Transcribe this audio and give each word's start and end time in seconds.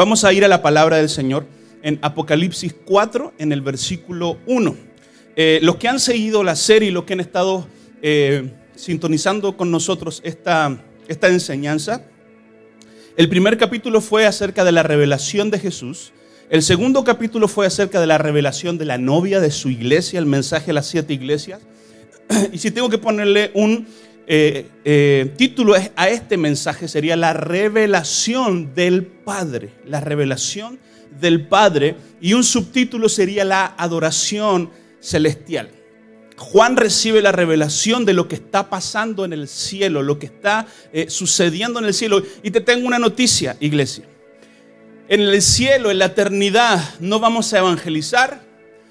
Vamos 0.00 0.24
a 0.24 0.32
ir 0.32 0.46
a 0.46 0.48
la 0.48 0.62
palabra 0.62 0.96
del 0.96 1.10
Señor 1.10 1.44
en 1.82 1.98
Apocalipsis 2.00 2.74
4, 2.86 3.34
en 3.36 3.52
el 3.52 3.60
versículo 3.60 4.38
1. 4.46 4.74
Eh, 5.36 5.58
los 5.60 5.76
que 5.76 5.88
han 5.88 6.00
seguido 6.00 6.42
la 6.42 6.56
serie 6.56 6.88
y 6.88 6.90
los 6.90 7.04
que 7.04 7.12
han 7.12 7.20
estado 7.20 7.66
eh, 8.00 8.50
sintonizando 8.74 9.58
con 9.58 9.70
nosotros 9.70 10.22
esta, 10.24 10.82
esta 11.06 11.28
enseñanza, 11.28 12.06
el 13.18 13.28
primer 13.28 13.58
capítulo 13.58 14.00
fue 14.00 14.24
acerca 14.24 14.64
de 14.64 14.72
la 14.72 14.82
revelación 14.82 15.50
de 15.50 15.58
Jesús. 15.58 16.14
El 16.48 16.62
segundo 16.62 17.04
capítulo 17.04 17.46
fue 17.46 17.66
acerca 17.66 18.00
de 18.00 18.06
la 18.06 18.16
revelación 18.16 18.78
de 18.78 18.86
la 18.86 18.96
novia 18.96 19.38
de 19.38 19.50
su 19.50 19.68
iglesia, 19.68 20.18
el 20.18 20.24
mensaje 20.24 20.70
a 20.70 20.74
las 20.74 20.86
siete 20.86 21.12
iglesias. 21.12 21.60
Y 22.54 22.56
si 22.56 22.70
tengo 22.70 22.88
que 22.88 22.96
ponerle 22.96 23.50
un 23.52 23.86
eh, 24.32 24.68
eh, 24.84 25.32
título 25.36 25.74
a 25.96 26.08
este 26.08 26.36
mensaje 26.36 26.86
sería 26.86 27.16
la 27.16 27.32
revelación 27.32 28.76
del 28.76 29.04
Padre, 29.04 29.72
la 29.84 29.98
revelación 29.98 30.78
del 31.20 31.48
Padre 31.48 31.96
y 32.20 32.34
un 32.34 32.44
subtítulo 32.44 33.08
sería 33.08 33.44
la 33.44 33.74
adoración 33.76 34.70
celestial. 35.00 35.70
Juan 36.36 36.76
recibe 36.76 37.20
la 37.22 37.32
revelación 37.32 38.04
de 38.04 38.12
lo 38.12 38.28
que 38.28 38.36
está 38.36 38.70
pasando 38.70 39.24
en 39.24 39.32
el 39.32 39.48
cielo, 39.48 40.00
lo 40.00 40.20
que 40.20 40.26
está 40.26 40.64
eh, 40.92 41.10
sucediendo 41.10 41.80
en 41.80 41.86
el 41.86 41.92
cielo. 41.92 42.22
Y 42.44 42.52
te 42.52 42.60
tengo 42.60 42.86
una 42.86 43.00
noticia, 43.00 43.56
iglesia. 43.58 44.04
En 45.08 45.22
el 45.22 45.42
cielo, 45.42 45.90
en 45.90 45.98
la 45.98 46.04
eternidad, 46.04 46.80
no 47.00 47.18
vamos 47.18 47.52
a 47.52 47.58
evangelizar, 47.58 48.42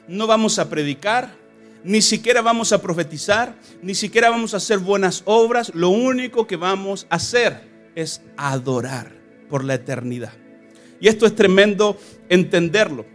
no 0.09 0.27
vamos 0.27 0.59
a 0.59 0.69
predicar, 0.69 1.38
ni 1.83 2.01
siquiera 2.01 2.41
vamos 2.41 2.71
a 2.71 2.81
profetizar, 2.81 3.55
ni 3.81 3.95
siquiera 3.95 4.29
vamos 4.29 4.53
a 4.53 4.57
hacer 4.57 4.79
buenas 4.79 5.23
obras, 5.25 5.72
lo 5.73 5.89
único 5.89 6.47
que 6.47 6.55
vamos 6.55 7.08
a 7.09 7.16
hacer 7.16 7.69
es 7.95 8.21
adorar 8.38 9.13
por 9.49 9.63
la 9.63 9.75
eternidad. 9.75 10.33
Y 10.99 11.08
esto 11.08 11.25
es 11.25 11.36
tremendo 11.36 11.97
entenderlo. 12.27 13.05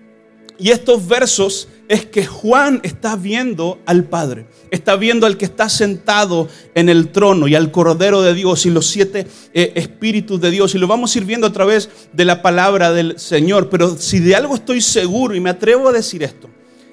Y 0.56 0.70
estos 0.70 1.08
versos 1.08 1.68
es 1.88 2.06
que 2.06 2.24
Juan 2.24 2.80
está 2.84 3.16
viendo 3.16 3.80
al 3.86 4.04
Padre, 4.04 4.46
está 4.70 4.94
viendo 4.94 5.26
al 5.26 5.36
que 5.36 5.46
está 5.46 5.68
sentado 5.68 6.48
en 6.76 6.88
el 6.88 7.08
trono 7.08 7.48
y 7.48 7.56
al 7.56 7.72
Cordero 7.72 8.22
de 8.22 8.34
Dios 8.34 8.64
y 8.64 8.70
los 8.70 8.86
siete 8.86 9.26
eh, 9.52 9.72
espíritus 9.74 10.40
de 10.40 10.52
Dios. 10.52 10.74
Y 10.74 10.78
lo 10.78 10.86
vamos 10.86 11.14
a 11.14 11.18
ir 11.18 11.24
viendo 11.24 11.48
a 11.48 11.52
través 11.52 11.90
de 12.12 12.24
la 12.24 12.40
palabra 12.40 12.92
del 12.92 13.18
Señor. 13.18 13.68
Pero 13.68 13.96
si 13.98 14.20
de 14.20 14.36
algo 14.36 14.54
estoy 14.54 14.80
seguro 14.80 15.34
y 15.34 15.40
me 15.40 15.50
atrevo 15.50 15.88
a 15.88 15.92
decir 15.92 16.22
esto, 16.22 16.48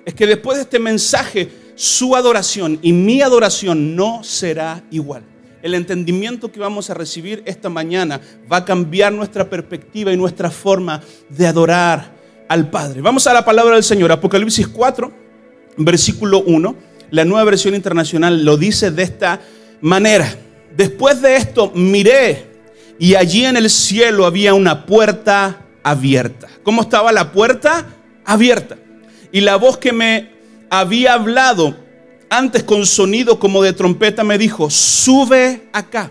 es 0.05 0.15
que 0.15 0.25
después 0.25 0.57
de 0.57 0.63
este 0.63 0.79
mensaje 0.79 1.60
su 1.81 2.15
adoración 2.15 2.77
y 2.83 2.93
mi 2.93 3.23
adoración 3.23 3.95
no 3.95 4.23
será 4.23 4.83
igual. 4.91 5.23
El 5.63 5.73
entendimiento 5.73 6.51
que 6.51 6.59
vamos 6.59 6.91
a 6.91 6.93
recibir 6.93 7.41
esta 7.47 7.69
mañana 7.69 8.21
va 8.51 8.57
a 8.57 8.65
cambiar 8.65 9.11
nuestra 9.11 9.49
perspectiva 9.49 10.13
y 10.13 10.17
nuestra 10.17 10.51
forma 10.51 11.01
de 11.29 11.47
adorar 11.47 12.11
al 12.47 12.69
Padre. 12.69 13.01
Vamos 13.01 13.25
a 13.25 13.33
la 13.33 13.43
palabra 13.43 13.73
del 13.73 13.83
Señor, 13.83 14.11
Apocalipsis 14.11 14.67
4, 14.67 15.11
versículo 15.77 16.43
1. 16.43 16.75
La 17.09 17.25
nueva 17.25 17.45
versión 17.45 17.73
internacional 17.73 18.45
lo 18.45 18.57
dice 18.57 18.91
de 18.91 19.01
esta 19.01 19.41
manera. 19.81 20.31
Después 20.77 21.19
de 21.19 21.35
esto 21.35 21.71
miré 21.73 22.45
y 22.99 23.15
allí 23.15 23.43
en 23.43 23.57
el 23.57 23.71
cielo 23.71 24.27
había 24.27 24.53
una 24.53 24.85
puerta 24.85 25.65
abierta. 25.81 26.47
¿Cómo 26.61 26.83
estaba 26.83 27.11
la 27.11 27.31
puerta? 27.31 27.87
Abierta. 28.23 28.77
Y 29.31 29.41
la 29.41 29.55
voz 29.55 29.79
que 29.79 29.91
me 29.91 30.30
había 30.71 31.15
hablado 31.15 31.75
antes 32.29 32.63
con 32.63 32.85
sonido 32.85 33.37
como 33.37 33.61
de 33.61 33.73
trompeta, 33.73 34.23
me 34.23 34.37
dijo, 34.37 34.69
sube 34.69 35.63
acá. 35.73 36.09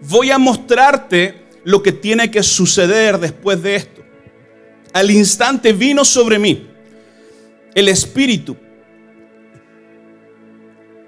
Voy 0.00 0.30
a 0.30 0.38
mostrarte 0.38 1.44
lo 1.62 1.82
que 1.82 1.92
tiene 1.92 2.30
que 2.30 2.42
suceder 2.42 3.18
después 3.18 3.62
de 3.62 3.76
esto. 3.76 4.02
Al 4.94 5.10
instante 5.10 5.74
vino 5.74 6.02
sobre 6.02 6.38
mí 6.38 6.66
el 7.74 7.88
Espíritu 7.88 8.56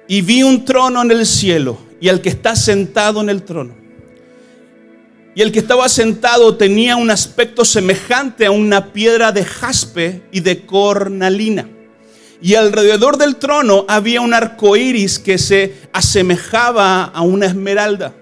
y 0.06 0.20
vi 0.20 0.42
un 0.42 0.66
trono 0.66 1.00
en 1.00 1.10
el 1.12 1.24
cielo 1.24 1.78
y 1.98 2.10
al 2.10 2.20
que 2.20 2.28
está 2.28 2.56
sentado 2.56 3.22
en 3.22 3.30
el 3.30 3.42
trono. 3.42 3.74
Y 5.34 5.40
el 5.40 5.50
que 5.50 5.60
estaba 5.60 5.88
sentado 5.88 6.58
tenía 6.58 6.96
un 6.96 7.10
aspecto 7.10 7.64
semejante 7.64 8.44
a 8.44 8.50
una 8.50 8.92
piedra 8.92 9.32
de 9.32 9.46
jaspe 9.46 10.22
y 10.30 10.40
de 10.40 10.66
cornalina 10.66 11.70
y 12.42 12.54
alrededor 12.54 13.16
del 13.16 13.36
trono 13.36 13.84
había 13.88 14.20
un 14.20 14.34
arco 14.34 14.76
iris 14.76 15.18
que 15.18 15.38
se 15.38 15.74
asemejaba 15.92 17.04
a 17.04 17.22
una 17.22 17.46
esmeralda. 17.46 18.14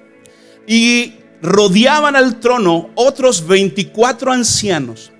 Y 0.66 1.14
rodeaban 1.42 2.14
al 2.14 2.38
trono 2.38 2.90
otros 2.94 3.46
24 3.46 4.32
ancianos, 4.32 5.10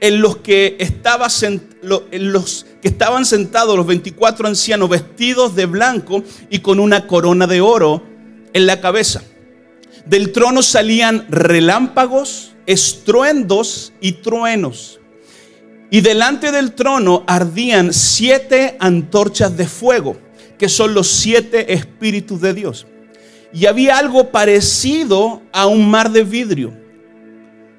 en 0.00 0.20
los 0.20 0.36
que, 0.38 0.76
en 0.78 2.32
los 2.32 2.66
que 2.80 2.88
estaban 2.88 3.26
sentados 3.26 3.76
los 3.76 3.86
24 3.86 4.46
ancianos 4.46 4.88
vestidos 4.88 5.56
de 5.56 5.66
blanco 5.66 6.22
y 6.48 6.60
con 6.60 6.78
una 6.78 7.06
corona 7.06 7.46
de 7.46 7.60
oro 7.60 8.02
en 8.52 8.66
la 8.66 8.80
cabeza. 8.80 9.22
Del 10.06 10.32
trono 10.32 10.62
salían 10.62 11.26
relámpagos, 11.28 12.52
estruendos 12.66 13.92
y 14.00 14.12
truenos. 14.12 14.99
Y 15.90 16.02
delante 16.02 16.52
del 16.52 16.72
trono 16.72 17.24
ardían 17.26 17.92
siete 17.92 18.76
antorchas 18.78 19.56
de 19.56 19.66
fuego, 19.66 20.16
que 20.56 20.68
son 20.68 20.94
los 20.94 21.08
siete 21.08 21.72
espíritus 21.72 22.40
de 22.40 22.54
Dios. 22.54 22.86
Y 23.52 23.66
había 23.66 23.98
algo 23.98 24.30
parecido 24.30 25.42
a 25.52 25.66
un 25.66 25.90
mar 25.90 26.12
de 26.12 26.22
vidrio, 26.22 26.72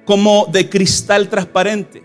como 0.04 0.46
de 0.52 0.70
cristal 0.70 1.30
transparente. 1.30 2.04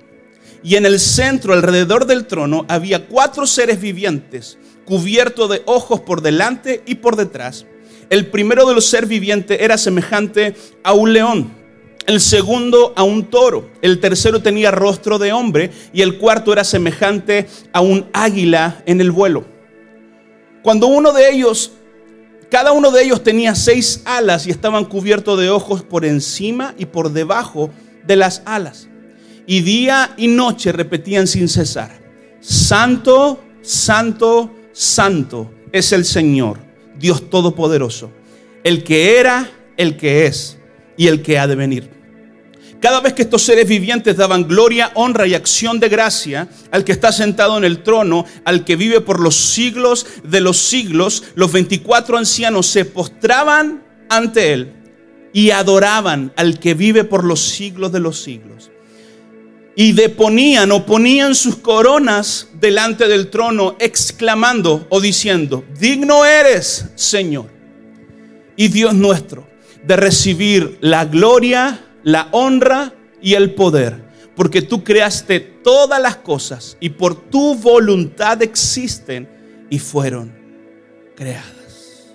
Y 0.62 0.76
en 0.76 0.86
el 0.86 1.00
centro, 1.00 1.52
alrededor 1.52 2.06
del 2.06 2.26
trono, 2.26 2.64
había 2.68 3.06
cuatro 3.06 3.44
seres 3.46 3.80
vivientes, 3.80 4.58
cubiertos 4.84 5.50
de 5.50 5.62
ojos 5.66 6.00
por 6.00 6.22
delante 6.22 6.82
y 6.86 6.96
por 6.96 7.16
detrás. 7.16 7.66
El 8.10 8.26
primero 8.28 8.64
de 8.66 8.74
los 8.74 8.86
seres 8.86 9.08
vivientes 9.08 9.60
era 9.60 9.76
semejante 9.76 10.54
a 10.84 10.92
un 10.92 11.12
león 11.12 11.65
el 12.06 12.20
segundo 12.20 12.92
a 12.96 13.02
un 13.02 13.24
toro, 13.24 13.70
el 13.82 13.98
tercero 13.98 14.40
tenía 14.40 14.70
rostro 14.70 15.18
de 15.18 15.32
hombre 15.32 15.70
y 15.92 16.02
el 16.02 16.18
cuarto 16.18 16.52
era 16.52 16.62
semejante 16.62 17.48
a 17.72 17.80
un 17.80 18.06
águila 18.12 18.82
en 18.86 19.00
el 19.00 19.10
vuelo. 19.10 19.44
Cuando 20.62 20.86
uno 20.86 21.12
de 21.12 21.30
ellos, 21.30 21.72
cada 22.50 22.72
uno 22.72 22.90
de 22.92 23.02
ellos 23.04 23.22
tenía 23.22 23.54
seis 23.54 24.02
alas 24.04 24.46
y 24.46 24.50
estaban 24.50 24.84
cubiertos 24.84 25.38
de 25.40 25.50
ojos 25.50 25.82
por 25.82 26.04
encima 26.04 26.74
y 26.78 26.86
por 26.86 27.12
debajo 27.12 27.70
de 28.06 28.16
las 28.16 28.42
alas. 28.44 28.88
Y 29.46 29.60
día 29.62 30.14
y 30.16 30.28
noche 30.28 30.72
repetían 30.72 31.26
sin 31.26 31.48
cesar, 31.48 31.90
Santo, 32.40 33.40
Santo, 33.62 34.52
Santo 34.72 35.52
es 35.72 35.92
el 35.92 36.04
Señor, 36.04 36.58
Dios 36.98 37.30
Todopoderoso, 37.30 38.10
el 38.62 38.84
que 38.84 39.18
era, 39.18 39.50
el 39.76 39.96
que 39.96 40.26
es 40.26 40.58
y 40.96 41.08
el 41.08 41.22
que 41.22 41.38
ha 41.38 41.46
de 41.46 41.54
venir. 41.54 41.95
Cada 42.80 43.00
vez 43.00 43.14
que 43.14 43.22
estos 43.22 43.42
seres 43.42 43.66
vivientes 43.66 44.16
daban 44.16 44.46
gloria, 44.46 44.92
honra 44.94 45.26
y 45.26 45.34
acción 45.34 45.80
de 45.80 45.88
gracia 45.88 46.48
al 46.70 46.84
que 46.84 46.92
está 46.92 47.10
sentado 47.10 47.56
en 47.56 47.64
el 47.64 47.82
trono, 47.82 48.26
al 48.44 48.64
que 48.64 48.76
vive 48.76 49.00
por 49.00 49.20
los 49.20 49.34
siglos 49.34 50.06
de 50.22 50.40
los 50.40 50.58
siglos, 50.58 51.24
los 51.34 51.52
24 51.52 52.18
ancianos 52.18 52.66
se 52.66 52.84
postraban 52.84 53.82
ante 54.08 54.52
él 54.52 54.72
y 55.32 55.50
adoraban 55.50 56.32
al 56.36 56.58
que 56.58 56.74
vive 56.74 57.04
por 57.04 57.24
los 57.24 57.40
siglos 57.40 57.92
de 57.92 58.00
los 58.00 58.20
siglos. 58.20 58.70
Y 59.74 59.92
deponían 59.92 60.72
o 60.72 60.86
ponían 60.86 61.34
sus 61.34 61.56
coronas 61.56 62.48
delante 62.58 63.08
del 63.08 63.28
trono, 63.28 63.76
exclamando 63.78 64.86
o 64.88 65.00
diciendo, 65.00 65.64
digno 65.78 66.24
eres, 66.24 66.86
Señor, 66.94 67.50
y 68.56 68.68
Dios 68.68 68.94
nuestro, 68.94 69.46
de 69.84 69.96
recibir 69.96 70.78
la 70.80 71.04
gloria, 71.04 71.85
la 72.06 72.28
honra 72.30 72.94
y 73.20 73.34
el 73.34 73.54
poder, 73.54 74.00
porque 74.36 74.62
tú 74.62 74.84
creaste 74.84 75.40
todas 75.40 76.00
las 76.00 76.14
cosas 76.14 76.76
y 76.78 76.90
por 76.90 77.16
tu 77.16 77.56
voluntad 77.56 78.40
existen 78.42 79.28
y 79.70 79.80
fueron 79.80 80.32
creadas. 81.16 82.06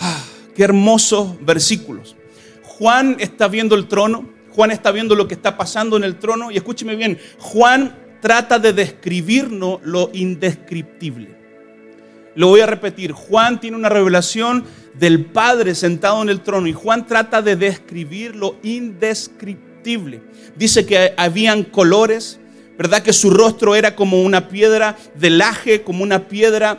Ah, 0.00 0.24
qué 0.54 0.64
hermosos 0.64 1.36
versículos. 1.44 2.16
Juan 2.62 3.16
está 3.20 3.48
viendo 3.48 3.74
el 3.74 3.86
trono, 3.86 4.30
Juan 4.52 4.70
está 4.70 4.92
viendo 4.92 5.14
lo 5.14 5.28
que 5.28 5.34
está 5.34 5.58
pasando 5.58 5.98
en 5.98 6.04
el 6.04 6.18
trono 6.18 6.50
y 6.50 6.56
escúcheme 6.56 6.96
bien, 6.96 7.18
Juan 7.38 7.94
trata 8.22 8.58
de 8.58 8.72
describirnos 8.72 9.80
lo 9.82 10.08
indescriptible. 10.14 11.39
Lo 12.34 12.48
voy 12.48 12.60
a 12.60 12.66
repetir, 12.66 13.12
Juan 13.12 13.60
tiene 13.60 13.76
una 13.76 13.88
revelación 13.88 14.64
del 14.94 15.24
Padre 15.24 15.74
sentado 15.74 16.22
en 16.22 16.28
el 16.28 16.40
trono 16.40 16.66
y 16.68 16.72
Juan 16.72 17.06
trata 17.06 17.42
de 17.42 17.56
describir 17.56 18.36
lo 18.36 18.56
indescriptible. 18.62 20.22
Dice 20.56 20.86
que 20.86 21.14
habían 21.16 21.64
colores, 21.64 22.38
¿verdad? 22.78 23.02
Que 23.02 23.12
su 23.12 23.30
rostro 23.30 23.74
era 23.74 23.96
como 23.96 24.22
una 24.22 24.48
piedra 24.48 24.96
de 25.16 25.30
laje, 25.30 25.82
como 25.82 26.02
una 26.02 26.28
piedra 26.28 26.78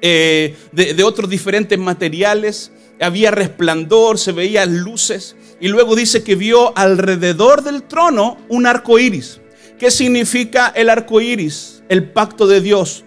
eh, 0.00 0.56
de, 0.72 0.94
de 0.94 1.04
otros 1.04 1.28
diferentes 1.28 1.78
materiales. 1.78 2.70
Había 3.00 3.30
resplandor, 3.30 4.18
se 4.18 4.32
veían 4.32 4.78
luces 4.78 5.36
Y 5.60 5.68
luego 5.68 5.94
dice 5.94 6.24
que 6.24 6.34
vio 6.34 6.76
alrededor 6.76 7.62
del 7.62 7.84
trono 7.84 8.36
un 8.48 8.66
arco 8.66 8.98
iris. 8.98 9.40
¿Qué 9.78 9.90
significa 9.90 10.72
el 10.74 10.90
arco 10.90 11.20
iris? 11.20 11.82
El 11.88 12.10
pacto 12.10 12.46
de 12.46 12.60
Dios 12.60 13.04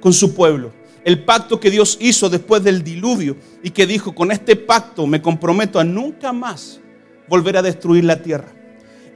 con 0.00 0.12
su 0.12 0.34
pueblo. 0.34 0.77
El 1.08 1.20
pacto 1.20 1.58
que 1.58 1.70
Dios 1.70 1.96
hizo 2.02 2.28
después 2.28 2.62
del 2.62 2.84
diluvio 2.84 3.38
y 3.62 3.70
que 3.70 3.86
dijo: 3.86 4.14
Con 4.14 4.30
este 4.30 4.56
pacto 4.56 5.06
me 5.06 5.22
comprometo 5.22 5.80
a 5.80 5.84
nunca 5.84 6.34
más 6.34 6.80
volver 7.26 7.56
a 7.56 7.62
destruir 7.62 8.04
la 8.04 8.20
tierra. 8.20 8.52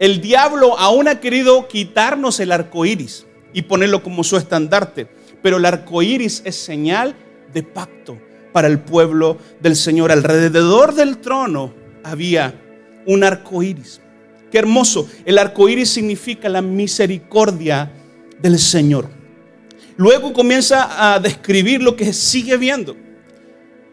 El 0.00 0.22
diablo 0.22 0.78
aún 0.78 1.06
ha 1.06 1.20
querido 1.20 1.68
quitarnos 1.68 2.40
el 2.40 2.50
arco 2.50 2.86
iris 2.86 3.26
y 3.52 3.60
ponerlo 3.60 4.02
como 4.02 4.24
su 4.24 4.38
estandarte, 4.38 5.06
pero 5.42 5.58
el 5.58 5.66
arco 5.66 6.02
iris 6.02 6.40
es 6.46 6.56
señal 6.56 7.14
de 7.52 7.62
pacto 7.62 8.18
para 8.54 8.68
el 8.68 8.78
pueblo 8.78 9.36
del 9.60 9.76
Señor. 9.76 10.12
Alrededor 10.12 10.94
del 10.94 11.18
trono 11.18 11.74
había 12.04 12.58
un 13.06 13.22
arco 13.22 13.62
iris. 13.62 14.00
Qué 14.50 14.56
hermoso. 14.56 15.10
El 15.26 15.36
arco 15.36 15.68
iris 15.68 15.90
significa 15.90 16.48
la 16.48 16.62
misericordia 16.62 17.92
del 18.40 18.58
Señor. 18.58 19.21
Luego 20.02 20.32
comienza 20.32 21.14
a 21.14 21.20
describir 21.20 21.80
lo 21.80 21.94
que 21.94 22.12
sigue 22.12 22.56
viendo. 22.56 22.96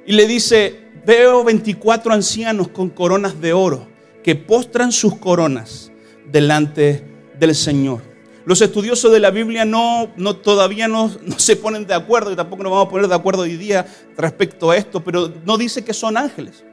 Y 0.07 0.13
le 0.13 0.25
dice, 0.25 0.87
veo 1.05 1.43
24 1.43 2.11
ancianos 2.11 2.69
con 2.69 2.89
coronas 2.89 3.39
de 3.39 3.53
oro 3.53 3.87
que 4.23 4.33
postran 4.33 4.91
sus 4.91 5.17
coronas 5.17 5.91
delante 6.25 7.05
del 7.39 7.53
Señor. 7.53 8.01
Los 8.43 8.59
estudiosos 8.63 9.11
de 9.11 9.19
la 9.19 9.29
Biblia 9.29 9.65
no, 9.65 10.11
no 10.17 10.35
todavía 10.35 10.87
no, 10.87 11.11
no, 11.21 11.37
se 11.37 11.55
ponen 11.55 11.85
de 11.85 11.93
acuerdo 11.93 12.31
y 12.31 12.35
tampoco 12.35 12.63
nos 12.63 12.71
vamos 12.71 12.87
a 12.87 12.89
poner 12.89 13.07
de 13.07 13.13
acuerdo 13.13 13.43
hoy 13.43 13.55
día 13.55 13.85
respecto 14.17 14.71
a 14.71 14.77
esto, 14.77 15.03
pero 15.03 15.31
no 15.45 15.59
dice 15.59 15.83
que 15.83 15.93
son 15.93 16.17
ángeles, 16.17 16.63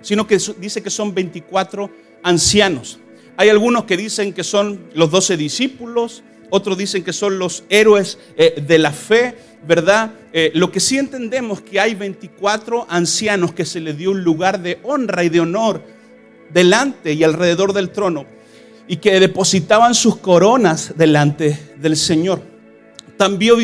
sino 0.00 0.26
que 0.26 0.38
dice 0.58 0.82
que 0.82 0.88
son 0.88 1.14
24 1.14 1.90
ancianos. 2.22 2.98
Hay 3.36 3.50
algunos 3.50 3.84
que 3.84 3.98
dicen 3.98 4.32
que 4.32 4.42
son 4.42 4.88
los 4.94 5.10
12 5.10 5.36
discípulos, 5.36 6.22
otros 6.50 6.78
dicen 6.78 7.04
que 7.04 7.12
son 7.12 7.38
los 7.38 7.64
héroes 7.68 8.18
eh, 8.36 8.62
de 8.66 8.78
la 8.78 8.92
fe, 8.92 9.34
¿verdad? 9.66 10.12
Eh, 10.32 10.50
lo 10.54 10.70
que 10.70 10.80
sí 10.80 10.98
entendemos 10.98 11.60
que 11.60 11.80
hay 11.80 11.94
24 11.94 12.86
ancianos 12.88 13.52
que 13.52 13.64
se 13.64 13.80
les 13.80 13.96
dio 13.96 14.10
un 14.10 14.22
lugar 14.22 14.60
de 14.62 14.78
honra 14.82 15.24
y 15.24 15.28
de 15.28 15.40
honor 15.40 15.82
delante 16.52 17.12
y 17.12 17.24
alrededor 17.24 17.72
del 17.72 17.90
trono 17.90 18.26
y 18.88 18.96
que 18.96 19.18
depositaban 19.18 19.94
sus 19.94 20.16
coronas 20.16 20.94
delante 20.96 21.74
del 21.78 21.96
Señor. 21.96 22.40
También 23.16 23.56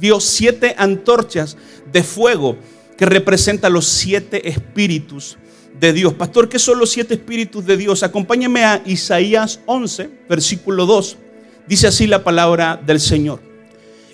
vio, 0.00 0.20
siete 0.20 0.74
antorchas 0.78 1.56
de 1.92 2.02
fuego 2.02 2.56
que 2.96 3.06
representan 3.06 3.72
los 3.72 3.86
siete 3.86 4.48
espíritus 4.48 5.36
de 5.78 5.92
Dios. 5.92 6.14
Pastor, 6.14 6.48
¿qué 6.48 6.58
son 6.58 6.78
los 6.78 6.90
siete 6.90 7.14
espíritus 7.14 7.66
de 7.66 7.76
Dios? 7.76 8.02
Acompáñame 8.02 8.64
a 8.64 8.82
Isaías 8.86 9.60
11, 9.66 10.10
versículo 10.28 10.86
2. 10.86 11.18
Dice 11.66 11.86
así 11.86 12.06
la 12.06 12.24
palabra 12.24 12.80
del 12.84 13.00
Señor. 13.00 13.40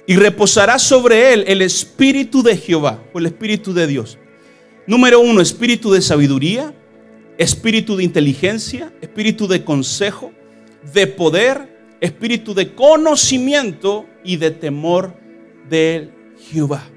Y 0.06 0.16
reposará 0.16 0.78
sobre 0.78 1.32
él 1.32 1.44
el 1.46 1.62
espíritu 1.62 2.42
de 2.42 2.56
Jehová, 2.56 3.02
o 3.12 3.18
el 3.18 3.26
espíritu 3.26 3.72
de 3.72 3.86
Dios. 3.86 4.18
Número 4.86 5.20
uno, 5.20 5.40
espíritu 5.40 5.92
de 5.92 6.02
sabiduría, 6.02 6.74
espíritu 7.38 7.96
de 7.96 8.04
inteligencia, 8.04 8.92
espíritu 9.00 9.46
de 9.46 9.64
consejo, 9.64 10.32
de 10.92 11.06
poder, 11.06 11.96
espíritu 12.00 12.54
de 12.54 12.74
conocimiento 12.74 14.06
y 14.24 14.36
de 14.36 14.50
temor 14.50 15.14
de 15.68 16.10
Jehová. 16.50 16.88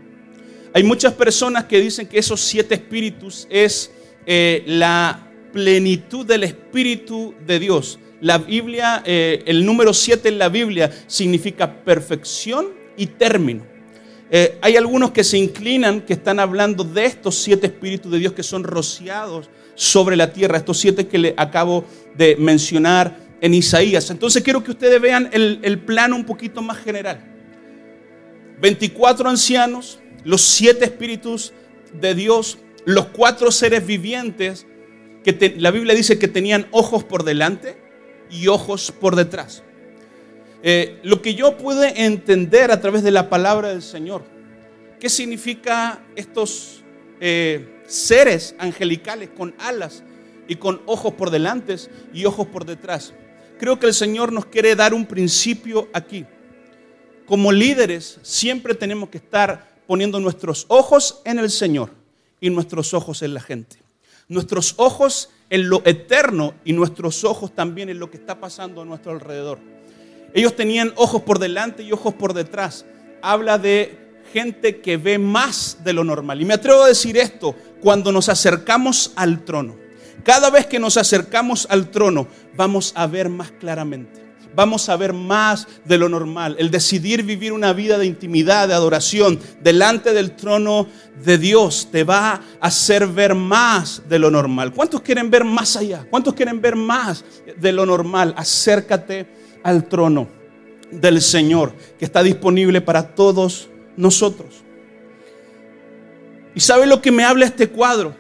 Hay 0.74 0.84
muchas 0.84 1.14
personas 1.14 1.66
que 1.66 1.80
dicen 1.80 2.08
que 2.08 2.18
esos 2.18 2.42
siete 2.42 2.76
espíritus 2.76 3.48
es 3.50 3.92
eh, 4.26 4.64
la 4.66 5.30
plenitud 5.52 6.26
del 6.26 6.44
espíritu 6.44 7.36
de 7.46 7.60
Dios. 7.60 8.00
La 8.24 8.38
Biblia, 8.38 9.04
eh, 9.06 9.44
el 9.46 9.66
número 9.66 9.94
siete 9.94 10.30
en 10.30 10.38
la 10.38 10.48
Biblia 10.48 10.90
significa 11.08 11.84
perfección 11.84 12.68
y 12.96 13.08
término. 13.08 13.66
Eh, 14.32 14.58
hay 14.62 14.78
algunos 14.78 15.12
que 15.12 15.26
se 15.26 15.38
inclinan, 15.38 16.00
que 16.00 16.14
están 16.14 16.40
hablando 16.40 16.86
de 16.86 17.04
estos 17.04 17.36
siete 17.36 17.68
espíritus 17.68 18.10
de 18.10 18.20
Dios 18.20 18.32
que 18.32 18.42
son 18.42 18.64
rociados 18.64 19.50
sobre 19.76 20.16
la 20.16 20.32
tierra, 20.32 20.58
estos 20.58 20.78
siete 20.78 21.06
que 21.06 21.18
le 21.18 21.34
acabo 21.36 21.84
de 22.16 22.38
mencionar 22.38 23.18
en 23.42 23.54
Isaías. 23.54 24.10
Entonces 24.10 24.42
quiero 24.42 24.64
que 24.64 24.72
ustedes 24.72 25.02
vean 25.02 25.30
el, 25.34 25.60
el 25.62 25.80
plano 25.80 26.16
un 26.16 26.24
poquito 26.24 26.62
más 26.62 26.78
general. 26.78 27.22
24 28.62 29.30
ancianos, 29.30 30.00
los 30.24 30.40
siete 30.40 30.86
espíritus 30.86 31.52
de 31.92 32.16
Dios, 32.16 32.58
los 32.86 33.08
cuatro 33.08 33.52
seres 33.52 33.86
vivientes 33.86 34.66
que 35.26 35.56
la 35.58 35.72
Biblia 35.72 35.94
dice 35.94 36.18
que 36.18 36.30
tenían 36.30 36.68
ojos 36.72 37.04
por 37.04 37.26
delante 37.26 37.83
y 38.30 38.48
ojos 38.48 38.92
por 38.92 39.16
detrás. 39.16 39.64
Eh, 40.62 41.00
lo 41.04 41.22
que 41.22 41.36
yo 41.36 41.58
pude 41.58 42.06
entender 42.06 42.72
a 42.72 42.80
través 42.80 43.04
de 43.04 43.12
la 43.12 43.30
palabra 43.30 43.70
del 43.70 43.82
Señor, 43.82 44.24
¿qué 45.00 45.10
significa 45.10 46.04
estos 46.16 46.84
eh, 47.20 47.82
seres 47.86 48.56
angelicales 48.58 49.30
con 49.36 49.54
alas 49.60 50.04
y 50.48 50.56
con 50.56 50.82
ojos 50.86 51.14
por 51.14 51.30
delante 51.30 51.76
y 52.14 52.26
ojos 52.26 52.48
por 52.48 52.66
detrás? 52.66 53.14
creo 53.64 53.80
que 53.80 53.88
el 53.88 53.94
Señor 53.94 54.34
nos 54.34 54.48
quiere 54.48 54.76
dar 54.76 54.94
un 54.94 55.06
principio 55.06 55.88
aquí. 55.94 56.26
Como 57.26 57.50
líderes 57.50 58.20
siempre 58.22 58.76
tenemos 58.76 59.08
que 59.08 59.20
estar 59.20 59.74
poniendo 59.88 60.20
nuestros 60.20 60.66
ojos 60.68 61.22
en 61.24 61.40
el 61.40 61.50
Señor 61.50 61.92
y 62.42 62.50
nuestros 62.50 62.94
ojos 62.94 63.22
en 63.22 63.34
la 63.34 63.40
gente. 63.40 63.78
Nuestros 64.28 64.74
ojos 64.76 65.30
en 65.50 65.70
lo 65.70 65.82
eterno 65.86 66.54
y 66.66 66.74
nuestros 66.74 67.24
ojos 67.24 67.54
también 67.54 67.90
en 67.90 68.00
lo 68.00 68.10
que 68.10 68.18
está 68.18 68.40
pasando 68.40 68.82
a 68.82 68.86
nuestro 68.86 69.12
alrededor. 69.12 69.60
Ellos 70.34 70.56
tenían 70.56 70.94
ojos 70.96 71.22
por 71.22 71.40
delante 71.40 71.84
y 71.84 71.92
ojos 71.92 72.14
por 72.14 72.34
detrás. 72.34 72.86
Habla 73.22 73.58
de 73.58 74.04
gente 74.34 74.82
que 74.82 74.98
ve 74.98 75.20
más 75.20 75.78
de 75.84 75.94
lo 75.94 76.04
normal. 76.04 76.42
Y 76.42 76.46
me 76.46 76.56
atrevo 76.56 76.84
a 76.84 76.88
decir 76.88 77.18
esto, 77.18 77.56
cuando 77.82 78.12
nos 78.12 78.30
acercamos 78.30 79.14
al 79.16 79.46
trono. 79.46 79.76
Cada 80.24 80.50
vez 80.50 80.66
que 80.66 80.80
nos 80.80 80.98
acercamos 80.98 81.68
al 81.70 81.92
trono, 81.92 82.28
vamos 82.56 82.94
a 82.96 83.06
ver 83.06 83.30
más 83.30 83.52
claramente. 83.52 84.23
Vamos 84.56 84.88
a 84.90 84.98
ver 84.98 85.14
más 85.14 85.68
de 85.86 85.98
lo 85.98 86.10
normal. 86.10 86.56
El 86.60 86.70
decidir 86.70 87.24
vivir 87.24 87.54
una 87.54 87.74
vida 87.74 87.98
de 87.98 88.06
intimidad, 88.06 88.68
de 88.68 88.74
adoración, 88.74 89.40
delante 89.62 90.14
del 90.14 90.36
trono 90.36 90.88
de 91.24 91.38
Dios, 91.38 91.90
te 91.92 92.04
va 92.04 92.34
a 92.34 92.42
hacer 92.60 93.08
ver 93.08 93.34
más 93.34 94.04
de 94.08 94.20
lo 94.20 94.30
normal. 94.30 94.72
¿Cuántos 94.74 95.02
quieren 95.02 95.30
ver 95.32 95.44
más 95.44 95.76
allá? 95.76 96.06
¿Cuántos 96.10 96.34
quieren 96.34 96.62
ver 96.62 96.76
más 96.76 97.26
de 97.58 97.72
lo 97.72 97.86
normal? 97.86 98.34
Acércate 98.38 99.28
al 99.64 99.88
trono 99.88 100.28
del 100.92 101.22
Señor, 101.22 101.74
que 101.98 102.06
está 102.06 102.22
disponible 102.22 102.82
para 102.82 103.16
todos 103.16 103.70
nosotros. 103.98 104.64
¿Y 106.56 106.60
sabe 106.60 106.86
lo 106.86 107.02
que 107.02 107.12
me 107.12 107.24
habla 107.24 107.46
este 107.46 107.70
cuadro? 107.70 108.16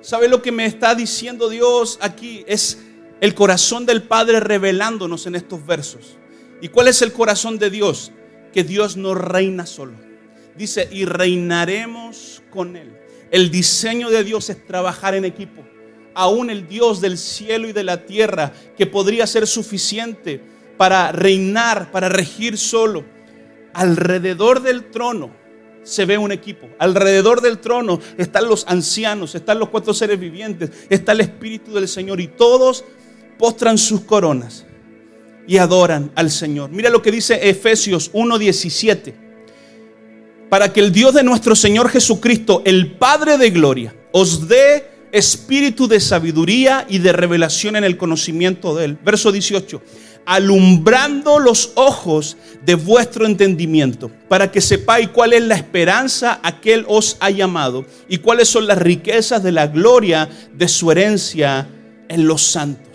¿Sabe 0.00 0.28
lo 0.28 0.42
que 0.42 0.52
me 0.52 0.66
está 0.66 0.94
diciendo 0.94 1.48
Dios 1.48 1.98
aquí? 2.00 2.44
Es 2.46 2.78
el 3.22 3.36
corazón 3.36 3.86
del 3.86 4.02
Padre 4.02 4.40
revelándonos 4.40 5.28
en 5.28 5.36
estos 5.36 5.64
versos. 5.64 6.18
¿Y 6.60 6.68
cuál 6.68 6.88
es 6.88 7.02
el 7.02 7.12
corazón 7.12 7.56
de 7.56 7.70
Dios? 7.70 8.10
Que 8.52 8.64
Dios 8.64 8.96
no 8.96 9.14
reina 9.14 9.64
solo. 9.64 9.92
Dice, 10.56 10.88
y 10.90 11.04
reinaremos 11.04 12.42
con 12.50 12.74
Él. 12.74 12.98
El 13.30 13.52
diseño 13.52 14.10
de 14.10 14.24
Dios 14.24 14.50
es 14.50 14.66
trabajar 14.66 15.14
en 15.14 15.24
equipo. 15.24 15.62
Aún 16.14 16.50
el 16.50 16.66
Dios 16.66 17.00
del 17.00 17.16
cielo 17.16 17.68
y 17.68 17.72
de 17.72 17.84
la 17.84 18.06
tierra, 18.06 18.52
que 18.76 18.86
podría 18.86 19.24
ser 19.28 19.46
suficiente 19.46 20.40
para 20.76 21.12
reinar, 21.12 21.92
para 21.92 22.08
regir 22.08 22.58
solo, 22.58 23.04
alrededor 23.72 24.62
del 24.62 24.90
trono 24.90 25.30
se 25.84 26.06
ve 26.06 26.18
un 26.18 26.32
equipo. 26.32 26.68
Alrededor 26.80 27.40
del 27.40 27.58
trono 27.58 28.00
están 28.18 28.48
los 28.48 28.64
ancianos, 28.66 29.36
están 29.36 29.60
los 29.60 29.68
cuatro 29.68 29.94
seres 29.94 30.18
vivientes, 30.18 30.70
está 30.88 31.12
el 31.12 31.20
Espíritu 31.20 31.72
del 31.72 31.86
Señor 31.86 32.20
y 32.20 32.26
todos 32.26 32.84
postran 33.42 33.76
sus 33.76 34.02
coronas 34.02 34.64
y 35.48 35.56
adoran 35.56 36.12
al 36.14 36.30
Señor. 36.30 36.70
Mira 36.70 36.90
lo 36.90 37.02
que 37.02 37.10
dice 37.10 37.48
Efesios 37.50 38.12
1:17. 38.12 39.14
Para 40.48 40.72
que 40.72 40.78
el 40.78 40.92
Dios 40.92 41.12
de 41.12 41.24
nuestro 41.24 41.56
Señor 41.56 41.88
Jesucristo, 41.88 42.62
el 42.64 42.92
Padre 42.92 43.38
de 43.38 43.50
gloria, 43.50 43.96
os 44.12 44.46
dé 44.46 45.08
espíritu 45.10 45.88
de 45.88 45.98
sabiduría 45.98 46.86
y 46.88 46.98
de 46.98 47.12
revelación 47.12 47.74
en 47.74 47.82
el 47.82 47.96
conocimiento 47.96 48.76
de 48.76 48.84
Él. 48.84 48.98
Verso 49.04 49.32
18 49.32 49.82
alumbrando 50.24 51.40
los 51.40 51.72
ojos 51.74 52.36
de 52.64 52.76
vuestro 52.76 53.26
entendimiento, 53.26 54.08
para 54.28 54.52
que 54.52 54.60
sepáis 54.60 55.08
cuál 55.08 55.32
es 55.32 55.42
la 55.42 55.56
esperanza 55.56 56.38
a 56.44 56.60
que 56.60 56.74
Él 56.74 56.84
os 56.86 57.16
ha 57.18 57.30
llamado 57.30 57.84
y 58.08 58.18
cuáles 58.18 58.46
son 58.46 58.68
las 58.68 58.78
riquezas 58.78 59.42
de 59.42 59.50
la 59.50 59.66
gloria 59.66 60.28
de 60.54 60.68
su 60.68 60.92
herencia 60.92 61.68
en 62.08 62.28
los 62.28 62.42
santos. 62.42 62.91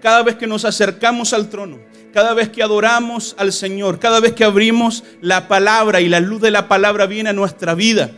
Cada 0.00 0.22
vez 0.22 0.36
que 0.36 0.46
nos 0.46 0.64
acercamos 0.64 1.32
al 1.32 1.48
trono, 1.48 1.78
cada 2.12 2.34
vez 2.34 2.48
que 2.48 2.62
adoramos 2.62 3.34
al 3.38 3.52
Señor, 3.52 3.98
cada 3.98 4.20
vez 4.20 4.32
que 4.32 4.44
abrimos 4.44 5.04
la 5.20 5.48
palabra 5.48 6.00
y 6.00 6.08
la 6.08 6.20
luz 6.20 6.40
de 6.40 6.50
la 6.50 6.68
palabra 6.68 7.06
viene 7.06 7.30
a 7.30 7.34
nuestra 7.34 7.74
vida, 7.74 8.10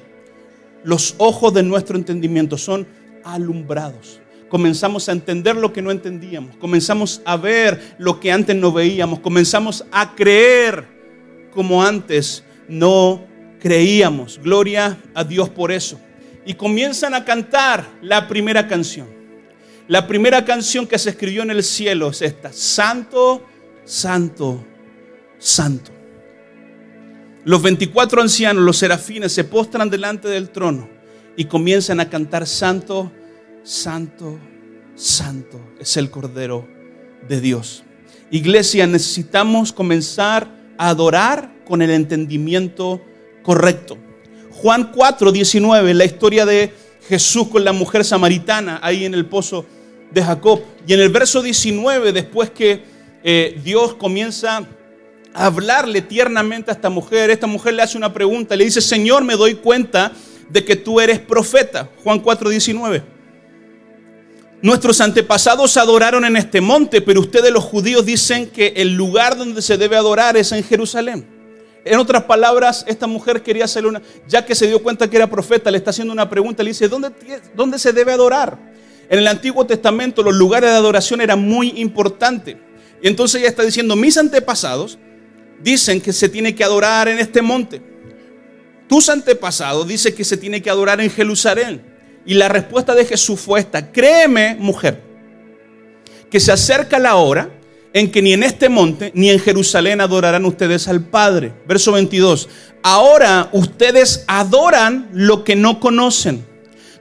los 0.84 1.14
ojos 1.18 1.52
de 1.54 1.62
nuestro 1.62 1.96
entendimiento 1.96 2.56
son 2.56 2.86
alumbrados 3.24 4.20
comenzamos 4.50 5.08
a 5.08 5.12
entender 5.12 5.56
lo 5.56 5.72
que 5.72 5.80
no 5.80 5.92
entendíamos, 5.92 6.56
comenzamos 6.56 7.22
a 7.24 7.36
ver 7.36 7.94
lo 7.98 8.18
que 8.18 8.32
antes 8.32 8.56
no 8.56 8.72
veíamos, 8.72 9.20
comenzamos 9.20 9.86
a 9.92 10.16
creer 10.16 10.86
como 11.52 11.82
antes 11.82 12.44
no 12.68 13.24
creíamos. 13.60 14.40
Gloria 14.42 14.98
a 15.14 15.24
Dios 15.24 15.48
por 15.48 15.72
eso. 15.72 15.98
Y 16.44 16.54
comienzan 16.54 17.14
a 17.14 17.24
cantar 17.24 17.86
la 18.02 18.26
primera 18.26 18.66
canción. 18.66 19.19
La 19.90 20.06
primera 20.06 20.44
canción 20.44 20.86
que 20.86 21.00
se 21.00 21.10
escribió 21.10 21.42
en 21.42 21.50
el 21.50 21.64
cielo 21.64 22.10
es 22.10 22.22
esta. 22.22 22.52
Santo, 22.52 23.44
santo, 23.84 24.64
santo. 25.36 25.90
Los 27.42 27.60
24 27.60 28.22
ancianos, 28.22 28.62
los 28.62 28.76
serafines, 28.76 29.32
se 29.32 29.42
postran 29.42 29.90
delante 29.90 30.28
del 30.28 30.50
trono 30.50 30.88
y 31.36 31.46
comienzan 31.46 31.98
a 31.98 32.08
cantar 32.08 32.46
santo, 32.46 33.10
santo, 33.64 34.38
santo 34.94 35.60
es 35.80 35.96
el 35.96 36.08
Cordero 36.08 36.68
de 37.28 37.40
Dios. 37.40 37.82
Iglesia, 38.30 38.86
necesitamos 38.86 39.72
comenzar 39.72 40.46
a 40.78 40.90
adorar 40.90 41.52
con 41.66 41.82
el 41.82 41.90
entendimiento 41.90 43.02
correcto. 43.42 43.98
Juan 44.52 44.92
4, 44.94 45.32
19, 45.32 45.94
la 45.94 46.04
historia 46.04 46.46
de 46.46 46.72
Jesús 47.08 47.48
con 47.48 47.64
la 47.64 47.72
mujer 47.72 48.04
samaritana 48.04 48.78
ahí 48.84 49.04
en 49.04 49.14
el 49.14 49.26
pozo 49.26 49.66
de 50.10 50.22
Jacob. 50.22 50.60
Y 50.86 50.92
en 50.94 51.00
el 51.00 51.08
verso 51.08 51.42
19, 51.42 52.12
después 52.12 52.50
que 52.50 52.82
eh, 53.22 53.60
Dios 53.62 53.94
comienza 53.94 54.66
a 55.32 55.46
hablarle 55.46 56.02
tiernamente 56.02 56.70
a 56.70 56.74
esta 56.74 56.90
mujer, 56.90 57.30
esta 57.30 57.46
mujer 57.46 57.74
le 57.74 57.82
hace 57.82 57.96
una 57.96 58.12
pregunta, 58.12 58.56
le 58.56 58.64
dice, 58.64 58.80
Señor, 58.80 59.24
me 59.24 59.36
doy 59.36 59.54
cuenta 59.54 60.12
de 60.48 60.64
que 60.64 60.76
tú 60.76 61.00
eres 61.00 61.18
profeta. 61.20 61.88
Juan 62.02 62.20
4, 62.20 62.50
19. 62.50 63.02
Nuestros 64.62 65.00
antepasados 65.00 65.76
adoraron 65.76 66.24
en 66.24 66.36
este 66.36 66.60
monte, 66.60 67.00
pero 67.00 67.20
ustedes 67.20 67.50
los 67.50 67.64
judíos 67.64 68.04
dicen 68.04 68.50
que 68.50 68.74
el 68.76 68.94
lugar 68.94 69.38
donde 69.38 69.62
se 69.62 69.78
debe 69.78 69.96
adorar 69.96 70.36
es 70.36 70.52
en 70.52 70.62
Jerusalén. 70.62 71.26
En 71.82 71.98
otras 71.98 72.24
palabras, 72.24 72.84
esta 72.86 73.06
mujer 73.06 73.42
quería 73.42 73.64
hacerle 73.64 73.88
una, 73.88 74.02
ya 74.28 74.44
que 74.44 74.54
se 74.54 74.66
dio 74.66 74.82
cuenta 74.82 75.08
que 75.08 75.16
era 75.16 75.30
profeta, 75.30 75.70
le 75.70 75.78
está 75.78 75.90
haciendo 75.90 76.12
una 76.12 76.28
pregunta, 76.28 76.62
le 76.62 76.70
dice, 76.70 76.88
¿dónde, 76.88 77.10
dónde 77.54 77.78
se 77.78 77.94
debe 77.94 78.12
adorar? 78.12 78.58
En 79.10 79.18
el 79.18 79.26
Antiguo 79.26 79.66
Testamento 79.66 80.22
los 80.22 80.34
lugares 80.34 80.70
de 80.70 80.76
adoración 80.76 81.20
eran 81.20 81.46
muy 81.46 81.74
importantes. 81.76 82.56
Y 83.02 83.08
entonces 83.08 83.40
ella 83.40 83.50
está 83.50 83.64
diciendo, 83.64 83.96
mis 83.96 84.16
antepasados 84.16 84.98
dicen 85.60 86.00
que 86.00 86.12
se 86.12 86.28
tiene 86.28 86.54
que 86.54 86.62
adorar 86.62 87.08
en 87.08 87.18
este 87.18 87.42
monte. 87.42 87.82
Tus 88.88 89.08
antepasados 89.08 89.86
dicen 89.88 90.14
que 90.14 90.24
se 90.24 90.36
tiene 90.36 90.62
que 90.62 90.70
adorar 90.70 91.00
en 91.00 91.10
Jerusalén. 91.10 91.82
Y 92.24 92.34
la 92.34 92.48
respuesta 92.48 92.94
de 92.94 93.04
Jesús 93.04 93.40
fue 93.40 93.58
esta, 93.58 93.90
créeme 93.90 94.54
mujer, 94.56 95.02
que 96.30 96.38
se 96.38 96.52
acerca 96.52 96.98
la 97.00 97.16
hora 97.16 97.50
en 97.92 98.12
que 98.12 98.22
ni 98.22 98.32
en 98.32 98.44
este 98.44 98.68
monte 98.68 99.10
ni 99.14 99.30
en 99.30 99.40
Jerusalén 99.40 100.00
adorarán 100.00 100.44
ustedes 100.44 100.86
al 100.86 101.02
Padre. 101.02 101.52
Verso 101.66 101.92
22, 101.92 102.48
ahora 102.82 103.48
ustedes 103.52 104.24
adoran 104.28 105.08
lo 105.12 105.42
que 105.42 105.56
no 105.56 105.80
conocen. 105.80 106.49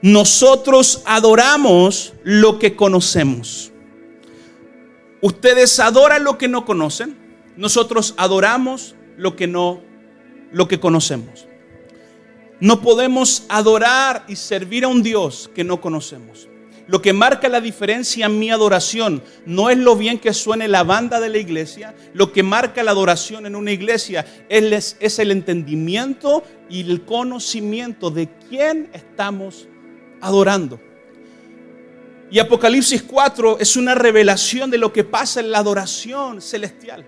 Nosotros 0.02 1.02
adoramos 1.06 2.14
lo 2.24 2.58
que 2.58 2.76
conocemos. 2.76 3.72
Ustedes 5.22 5.80
adoran 5.80 6.24
lo 6.24 6.38
que 6.38 6.48
no 6.48 6.66
conocen. 6.66 7.18
Nosotros 7.58 8.14
adoramos 8.18 8.96
lo 9.18 9.36
que 9.36 9.48
no 9.48 9.82
lo 10.52 10.68
que 10.68 10.80
conocemos. 10.80 11.48
No 12.60 12.82
podemos 12.82 13.46
adorar 13.50 14.26
y 14.28 14.36
servir 14.36 14.84
a 14.84 14.88
un 14.88 15.04
Dios 15.04 15.50
que 15.54 15.64
no 15.64 15.80
conocemos. 15.80 16.48
Lo 16.88 17.02
que 17.02 17.14
marca 17.14 17.48
la 17.50 17.62
diferencia 17.62 18.26
en 18.26 18.40
mi 18.40 18.50
adoración 18.50 19.22
no 19.46 19.70
es 19.70 19.78
lo 19.78 19.96
bien 19.96 20.18
que 20.18 20.34
suene 20.34 20.68
la 20.68 20.84
banda 20.84 21.20
de 21.20 21.30
la 21.30 21.38
iglesia, 21.38 21.94
lo 22.14 22.32
que 22.32 22.42
marca 22.42 22.84
la 22.84 22.92
adoración 22.92 23.46
en 23.46 23.56
una 23.56 23.72
iglesia 23.72 24.26
es, 24.50 24.98
es 25.00 25.20
el 25.20 25.30
entendimiento 25.30 26.44
y 26.68 26.82
el 26.82 27.06
conocimiento 27.06 28.10
de 28.10 28.28
quién 28.50 28.90
estamos 28.92 29.68
adorando. 30.22 30.80
Y 32.32 32.40
Apocalipsis 32.40 33.04
4 33.04 33.58
es 33.60 33.76
una 33.76 33.96
revelación 33.96 34.70
de 34.70 34.78
lo 34.78 34.94
que 34.94 35.04
pasa 35.04 35.40
en 35.40 35.52
la 35.52 35.60
adoración 35.60 36.42
celestial 36.42 37.06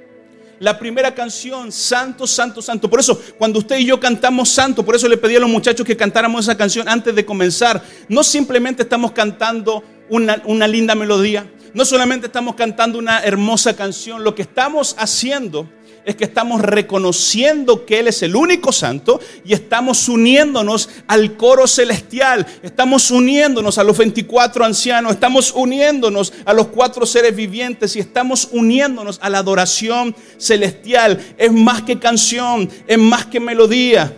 la 0.62 0.78
primera 0.78 1.16
canción, 1.16 1.72
Santo, 1.72 2.28
Santo, 2.28 2.62
Santo. 2.62 2.88
Por 2.88 3.00
eso, 3.00 3.20
cuando 3.40 3.58
usted 3.58 3.80
y 3.80 3.86
yo 3.88 4.00
cantamos 4.00 4.48
Santo, 4.50 4.86
por 4.86 4.96
eso 4.96 5.10
le 5.10 5.18
pedí 5.18 5.36
a 5.36 5.40
los 5.40 5.50
muchachos 5.50 5.84
que 5.84 5.98
cantáramos 5.98 6.46
esa 6.46 6.56
canción 6.56 6.88
antes 6.88 7.16
de 7.16 7.26
comenzar. 7.26 7.82
No 8.08 8.24
simplemente 8.24 8.84
estamos 8.84 9.12
cantando 9.12 9.84
una, 10.08 10.40
una 10.46 10.68
linda 10.68 10.94
melodía, 10.94 11.52
no 11.74 11.84
solamente 11.84 12.28
estamos 12.28 12.54
cantando 12.54 13.00
una 13.00 13.24
hermosa 13.24 13.76
canción, 13.76 14.24
lo 14.24 14.36
que 14.36 14.44
estamos 14.44 14.96
haciendo 15.00 15.68
es 16.06 16.16
que 16.16 16.24
estamos 16.24 16.62
reconociendo 16.62 17.86
que 17.86 18.00
Él 18.00 18.08
es 18.08 18.24
el 18.24 18.36
único 18.36 18.72
santo 18.72 19.20
y 19.46 19.54
estamos 19.54 20.08
uniéndonos 20.10 20.90
al 21.08 21.38
coro 21.38 21.68
celestial, 21.68 22.46
estamos 22.64 23.12
uniéndonos 23.12 23.78
a 23.78 23.84
los 23.84 23.98
24 23.98 24.66
ancianos, 24.66 25.14
estamos 25.14 25.52
uniéndonos 25.52 26.34
a 26.46 26.54
los 26.54 26.68
cuatro 26.68 27.06
seres 27.06 27.36
vivientes 27.36 27.96
y 27.96 28.00
estamos 28.00 28.50
uniéndonos 28.52 29.20
a 29.22 29.30
la 29.30 29.40
adoración 29.40 30.16
celestial. 30.38 31.20
Es 31.38 31.52
más 31.52 31.84
que 31.84 32.00
canción, 32.00 32.70
es 32.88 32.98
más 32.98 33.26
que 33.26 33.40
melodía, 33.40 34.18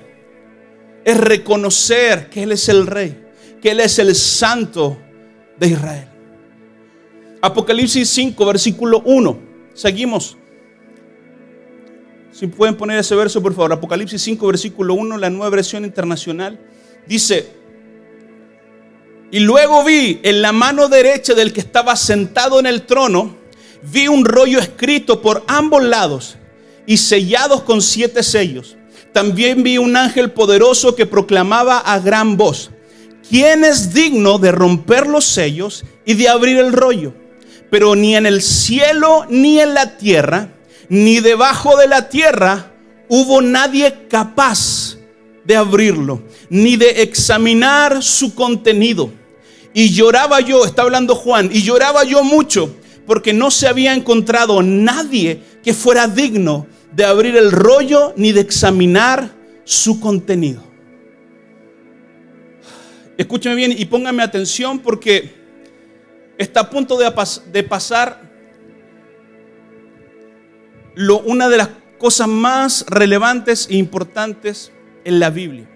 es 1.03 1.17
reconocer 1.17 2.29
que 2.29 2.43
Él 2.43 2.53
es 2.53 2.69
el 2.69 2.87
Rey, 2.87 3.25
que 3.61 3.71
Él 3.71 3.81
es 3.81 3.99
el 3.99 4.15
santo 4.15 4.97
de 5.57 5.67
Israel. 5.67 6.07
Apocalipsis 7.41 8.09
5, 8.09 8.45
versículo 8.45 9.01
1. 9.05 9.37
Seguimos. 9.73 10.37
Si 12.33 12.47
pueden 12.47 12.75
poner 12.75 12.97
ese 12.97 13.15
verso, 13.15 13.43
por 13.43 13.53
favor. 13.53 13.73
Apocalipsis 13.73 14.21
5, 14.23 14.47
versículo 14.47 14.95
1, 14.95 15.19
la 15.19 15.29
nueva 15.29 15.51
versión 15.51 15.85
internacional. 15.85 16.59
Dice, 17.05 17.47
y 19.31 19.39
luego 19.39 19.83
vi 19.83 20.19
en 20.23 20.41
la 20.41 20.51
mano 20.51 20.89
derecha 20.89 21.35
del 21.35 21.53
que 21.53 21.59
estaba 21.59 21.95
sentado 21.95 22.59
en 22.59 22.65
el 22.65 22.83
trono, 22.83 23.37
vi 23.83 24.07
un 24.07 24.25
rollo 24.25 24.59
escrito 24.59 25.21
por 25.21 25.43
ambos 25.47 25.83
lados 25.83 26.37
y 26.87 26.97
sellados 26.97 27.61
con 27.61 27.83
siete 27.83 28.23
sellos. 28.23 28.77
También 29.11 29.61
vi 29.61 29.77
un 29.77 29.95
ángel 29.95 30.31
poderoso 30.31 30.95
que 30.95 31.05
proclamaba 31.05 31.77
a 31.77 31.99
gran 31.99 32.35
voz, 32.35 32.71
¿quién 33.29 33.63
es 33.63 33.93
digno 33.93 34.39
de 34.39 34.51
romper 34.51 35.05
los 35.05 35.25
sellos 35.25 35.85
y 36.03 36.15
de 36.15 36.29
abrir 36.29 36.57
el 36.57 36.73
rollo? 36.73 37.13
Pero 37.69 37.95
ni 37.95 38.15
en 38.15 38.25
el 38.25 38.41
cielo 38.41 39.27
ni 39.29 39.59
en 39.59 39.75
la 39.75 39.97
tierra 39.97 40.52
ni 40.93 41.21
debajo 41.21 41.75
de 41.75 41.87
la 41.87 42.07
tierra 42.07 42.71
hubo 43.09 43.41
nadie 43.41 44.05
capaz 44.07 44.95
de 45.43 45.55
abrirlo, 45.55 46.21
ni 46.51 46.77
de 46.77 47.01
examinar 47.01 48.03
su 48.03 48.35
contenido. 48.35 49.11
Y 49.73 49.89
lloraba 49.89 50.39
yo, 50.39 50.65
está 50.65 50.83
hablando 50.83 51.15
Juan, 51.15 51.49
y 51.51 51.63
lloraba 51.63 52.03
yo 52.03 52.23
mucho, 52.23 52.75
porque 53.07 53.33
no 53.33 53.49
se 53.49 53.67
había 53.67 53.95
encontrado 53.95 54.61
nadie 54.61 55.41
que 55.63 55.73
fuera 55.73 56.07
digno 56.07 56.67
de 56.91 57.05
abrir 57.05 57.37
el 57.37 57.51
rollo 57.51 58.13
ni 58.15 58.31
de 58.31 58.41
examinar 58.41 59.31
su 59.63 59.99
contenido. 59.99 60.61
Escúcheme 63.17 63.55
bien 63.55 63.73
y 63.75 63.85
póngame 63.85 64.21
atención 64.21 64.77
porque 64.77 65.33
está 66.37 66.59
a 66.59 66.69
punto 66.69 66.97
de, 66.97 67.11
de 67.51 67.63
pasar 67.63 68.32
una 70.95 71.49
de 71.49 71.57
las 71.57 71.69
cosas 71.97 72.27
más 72.27 72.85
relevantes 72.87 73.67
e 73.69 73.75
importantes 73.75 74.71
en 75.03 75.19
la 75.19 75.29
Biblia. 75.29 75.69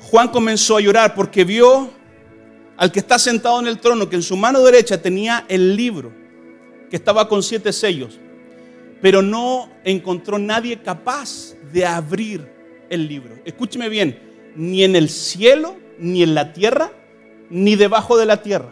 Juan 0.00 0.28
comenzó 0.28 0.78
a 0.78 0.80
llorar 0.80 1.14
porque 1.14 1.44
vio 1.44 1.90
al 2.76 2.90
que 2.90 3.00
está 3.00 3.18
sentado 3.18 3.60
en 3.60 3.66
el 3.66 3.78
trono 3.78 4.08
que 4.08 4.16
en 4.16 4.22
su 4.22 4.36
mano 4.36 4.62
derecha 4.62 5.02
tenía 5.02 5.44
el 5.48 5.76
libro 5.76 6.12
que 6.88 6.96
estaba 6.96 7.28
con 7.28 7.42
siete 7.42 7.72
sellos, 7.72 8.18
pero 9.02 9.20
no 9.20 9.70
encontró 9.84 10.38
nadie 10.38 10.80
capaz 10.80 11.54
de 11.72 11.84
abrir 11.84 12.48
el 12.88 13.06
libro. 13.06 13.36
Escúcheme 13.44 13.88
bien, 13.88 14.18
ni 14.56 14.84
en 14.84 14.96
el 14.96 15.10
cielo, 15.10 15.76
ni 15.98 16.22
en 16.22 16.34
la 16.34 16.52
tierra, 16.52 16.92
ni 17.50 17.76
debajo 17.76 18.16
de 18.16 18.26
la 18.26 18.42
tierra. 18.42 18.70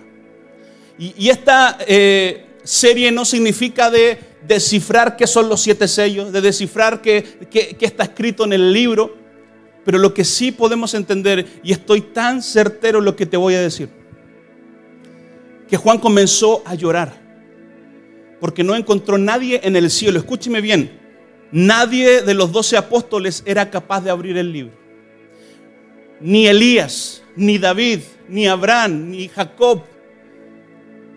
Y, 0.99 1.29
esta 1.29 1.77
eh, 1.87 2.46
serie 2.67 3.13
no 3.13 3.25
significa 3.25 3.91
de 3.91 4.19
descifrar 4.47 5.17
qué 5.17 5.27
son 5.27 5.49
los 5.49 5.61
siete 5.61 5.89
sellos, 5.89 6.33
de 6.33 6.41
descifrar 6.41 7.01
qué, 7.01 7.39
está 7.81 8.05
escrito 8.05 8.45
en 8.45 8.53
el 8.53 8.73
libro, 8.73 9.17
pero 9.85 9.99
lo 9.99 10.13
que 10.13 10.25
sí 10.25 10.51
podemos 10.51 10.93
entender, 10.95 11.47
y 11.63 11.73
estoy 11.73 12.01
tan 12.01 12.43
certero 12.43 12.99
en 12.99 13.05
lo 13.05 13.15
que 13.15 13.25
te 13.25 13.37
voy 13.37 13.55
a 13.55 13.61
decir, 13.61 13.89
que 15.69 15.77
Juan 15.77 15.99
comenzó 15.99 16.63
a 16.67 16.75
llorar, 16.75 17.21
porque 18.41 18.65
no 18.65 18.75
encontró 18.75 19.17
nadie 19.17 19.61
en 19.63 19.77
el 19.77 19.91
cielo. 19.91 20.19
Escúcheme 20.19 20.61
bien, 20.61 21.01
nadie 21.53 22.23
de 22.23 22.35
los 22.35 22.51
doce 22.51 22.77
apóstoles 22.77 23.43
era 23.47 23.71
capaz 23.71 24.01
de 24.01 24.11
abrir 24.11 24.37
el 24.37 24.53
libro. 24.53 24.75
Ni 26.21 26.47
Elías, 26.49 27.23
ni 27.37 27.59
David, 27.59 28.01
ni 28.29 28.49
Abraham, 28.49 29.11
ni 29.11 29.29
Jacob. 29.29 29.83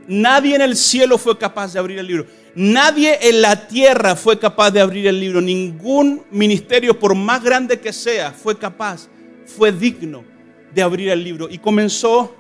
Nadie 0.10 0.56
en 0.56 0.62
el 0.62 0.76
cielo 0.76 1.20
fue 1.20 1.38
capaz 1.38 1.72
de 1.72 1.78
abrir 1.78 2.00
el 2.00 2.08
libro. 2.08 2.26
Nadie 2.56 3.20
en 3.22 3.44
la 3.44 3.68
tierra 3.68 4.16
fue 4.16 4.40
capaz 4.40 4.72
de 4.72 4.82
abrir 4.82 5.06
el 5.06 5.20
libro. 5.20 5.40
Ningún 5.40 6.26
ministerio, 6.32 6.98
por 6.98 7.14
más 7.14 7.44
grande 7.44 7.80
que 7.80 7.94
sea, 7.94 8.32
fue 8.32 8.58
capaz, 8.58 9.08
fue 9.46 9.72
digno 9.72 10.26
de 10.74 10.82
abrir 10.82 11.10
el 11.10 11.24
libro. 11.24 11.48
Y 11.48 11.60
comenzó 11.60 12.36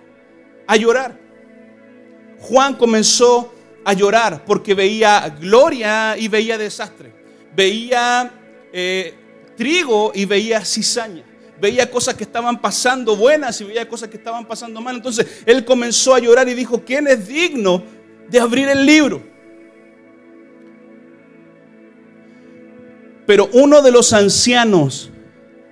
a 0.65 0.75
llorar. 0.77 1.15
Juan 2.39 2.73
comenzó 2.73 3.53
a 3.85 3.93
llorar 3.93 4.43
porque 4.45 4.73
veía 4.73 5.29
gloria 5.39 6.17
y 6.17 6.27
veía 6.27 6.57
desastre. 6.57 7.13
Veía 7.55 8.31
eh, 8.73 9.13
trigo 9.55 10.11
y 10.15 10.25
veía 10.25 10.65
cizaña. 10.65 11.23
Veía 11.61 11.89
cosas 11.89 12.15
que 12.15 12.23
estaban 12.23 12.59
pasando 12.61 13.15
buenas 13.15 13.59
y 13.61 13.65
veía 13.65 13.87
cosas 13.87 14.09
que 14.09 14.17
estaban 14.17 14.45
pasando 14.45 14.81
mal. 14.81 14.95
Entonces 14.95 15.43
él 15.45 15.65
comenzó 15.65 16.13
a 16.13 16.19
llorar 16.19 16.47
y 16.47 16.53
dijo, 16.53 16.83
¿quién 16.85 17.07
es 17.07 17.27
digno 17.27 17.83
de 18.29 18.39
abrir 18.39 18.69
el 18.69 18.85
libro? 18.85 19.23
Pero 23.25 23.49
uno 23.53 23.81
de 23.81 23.91
los 23.91 24.13
ancianos 24.13 25.11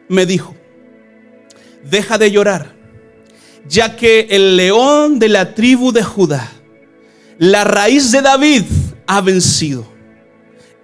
me 0.07 0.25
dijo, 0.25 0.55
deja 1.83 2.17
de 2.17 2.31
llorar, 2.31 2.75
ya 3.67 3.95
que 3.95 4.27
el 4.29 4.55
león 4.55 5.17
de 5.17 5.29
la 5.29 5.55
tribu 5.55 5.91
de 5.91 6.03
Judá, 6.03 6.51
la 7.39 7.63
raíz 7.63 8.11
de 8.11 8.21
David, 8.21 8.63
ha 9.07 9.21
vencido 9.21 9.97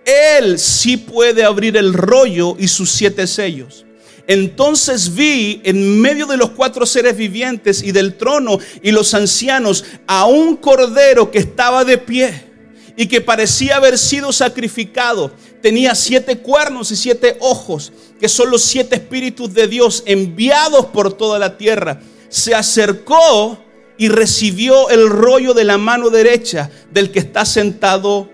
él 0.06 0.60
sí 0.60 0.98
puede 0.98 1.44
abrir 1.44 1.78
el 1.78 1.94
rollo 1.94 2.56
y 2.60 2.68
sus 2.68 2.92
siete 2.92 3.28
sellos. 3.28 3.86
Entonces 4.28 5.14
vi 5.14 5.62
en 5.66 6.00
medio 6.00 6.26
de 6.26 6.38
los 6.38 6.52
cuatro 6.52 6.86
seres 6.86 7.18
vivientes 7.18 7.84
y 7.84 7.92
del 7.92 8.16
trono 8.16 8.58
y 8.82 8.92
los 8.92 9.14
ancianos 9.14 9.84
a 10.08 10.26
un 10.26 10.56
cordero 10.56 11.30
que 11.30 11.40
estaba 11.40 11.84
de 11.84 11.98
pie 11.98 12.54
y 12.96 13.08
que 13.08 13.20
parecía 13.20 13.78
haber 13.78 13.98
sido 13.98 14.32
sacrificado. 14.32 15.32
Tenía 15.62 15.94
siete 15.96 16.38
cuernos 16.38 16.92
y 16.92 16.96
siete 16.96 17.38
ojos, 17.42 17.92
que 18.20 18.30
son 18.30 18.50
los 18.50 18.62
siete 18.62 18.96
espíritus 18.96 19.54
de 19.54 19.68
Dios 19.68 20.04
enviados 20.06 20.86
por 20.88 21.14
toda 21.14 21.38
la 21.38 21.58
tierra. 21.58 22.00
Se 22.30 22.56
acercó 22.56 23.58
y 23.98 24.08
recibió 24.08 24.90
el 24.90 25.10
rollo 25.10 25.54
de 25.54 25.66
la 25.66 25.78
mano 25.78 26.10
derecha 26.10 26.70
del 26.92 27.12
que 27.12 27.20
está 27.20 27.46
sentado 27.46 28.30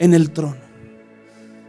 en 0.00 0.12
el 0.14 0.30
trono. 0.30 0.60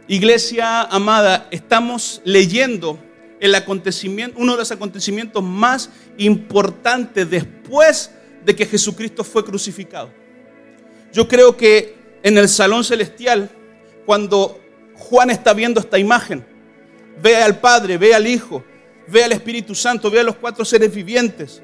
Iglesia 0.08 0.82
amada, 0.82 1.46
estamos 1.52 2.20
leyendo 2.24 2.98
el 3.42 3.56
acontecimiento, 3.56 4.38
uno 4.38 4.52
de 4.52 4.58
los 4.58 4.70
acontecimientos 4.70 5.42
más 5.42 5.90
importantes 6.16 7.28
después 7.28 8.12
de 8.44 8.54
que 8.54 8.64
Jesucristo 8.64 9.24
fue 9.24 9.44
crucificado. 9.44 10.10
Yo 11.12 11.26
creo 11.26 11.56
que 11.56 11.96
en 12.22 12.38
el 12.38 12.48
salón 12.48 12.84
celestial, 12.84 13.50
cuando 14.06 14.60
Juan 14.94 15.30
está 15.30 15.54
viendo 15.54 15.80
esta 15.80 15.98
imagen, 15.98 16.46
ve 17.20 17.36
al 17.36 17.58
Padre, 17.58 17.98
ve 17.98 18.14
al 18.14 18.28
Hijo, 18.28 18.64
ve 19.08 19.24
al 19.24 19.32
Espíritu 19.32 19.74
Santo, 19.74 20.08
ve 20.08 20.20
a 20.20 20.24
los 20.24 20.36
cuatro 20.36 20.64
seres 20.64 20.94
vivientes 20.94 21.60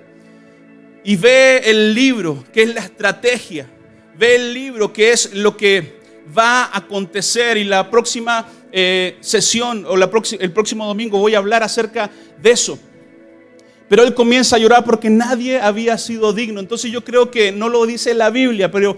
y 1.05 1.15
ve 1.15 1.63
el 1.65 1.95
libro, 1.95 2.45
que 2.53 2.65
es 2.65 2.75
la 2.75 2.81
estrategia, 2.81 3.71
ve 4.17 4.35
el 4.35 4.53
libro, 4.53 4.93
que 4.93 5.13
es 5.13 5.33
lo 5.33 5.57
que 5.57 6.01
va 6.37 6.65
a 6.65 6.79
acontecer 6.79 7.57
y 7.57 7.63
la 7.63 7.89
próxima 7.89 8.49
eh, 8.73 9.17
sesión 9.21 9.85
o 9.87 9.97
el 9.97 10.53
próximo 10.53 10.87
domingo 10.87 11.19
voy 11.19 11.35
a 11.35 11.39
hablar 11.39 11.63
acerca 11.63 12.11
de 12.41 12.51
eso. 12.51 12.79
Pero 13.89 14.03
él 14.03 14.15
comienza 14.15 14.57
a 14.57 14.59
llorar 14.59 14.85
porque 14.85 15.09
nadie 15.09 15.61
había 15.61 15.97
sido 15.97 16.33
digno. 16.33 16.61
Entonces 16.61 16.91
yo 16.91 17.03
creo 17.03 17.31
que 17.31 17.53
no 17.53 17.69
lo 17.69 17.87
dice 17.87 18.13
la 18.15 18.31
Biblia, 18.31 18.71
pero 18.71 18.97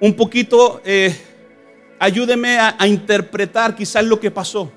un 0.00 0.14
poquito 0.14 0.80
eh, 0.84 1.16
ayúdeme 1.98 2.58
a 2.58 2.86
interpretar 2.86 3.76
quizás 3.76 4.04
lo 4.04 4.18
que 4.18 4.30
pasó. 4.30 4.72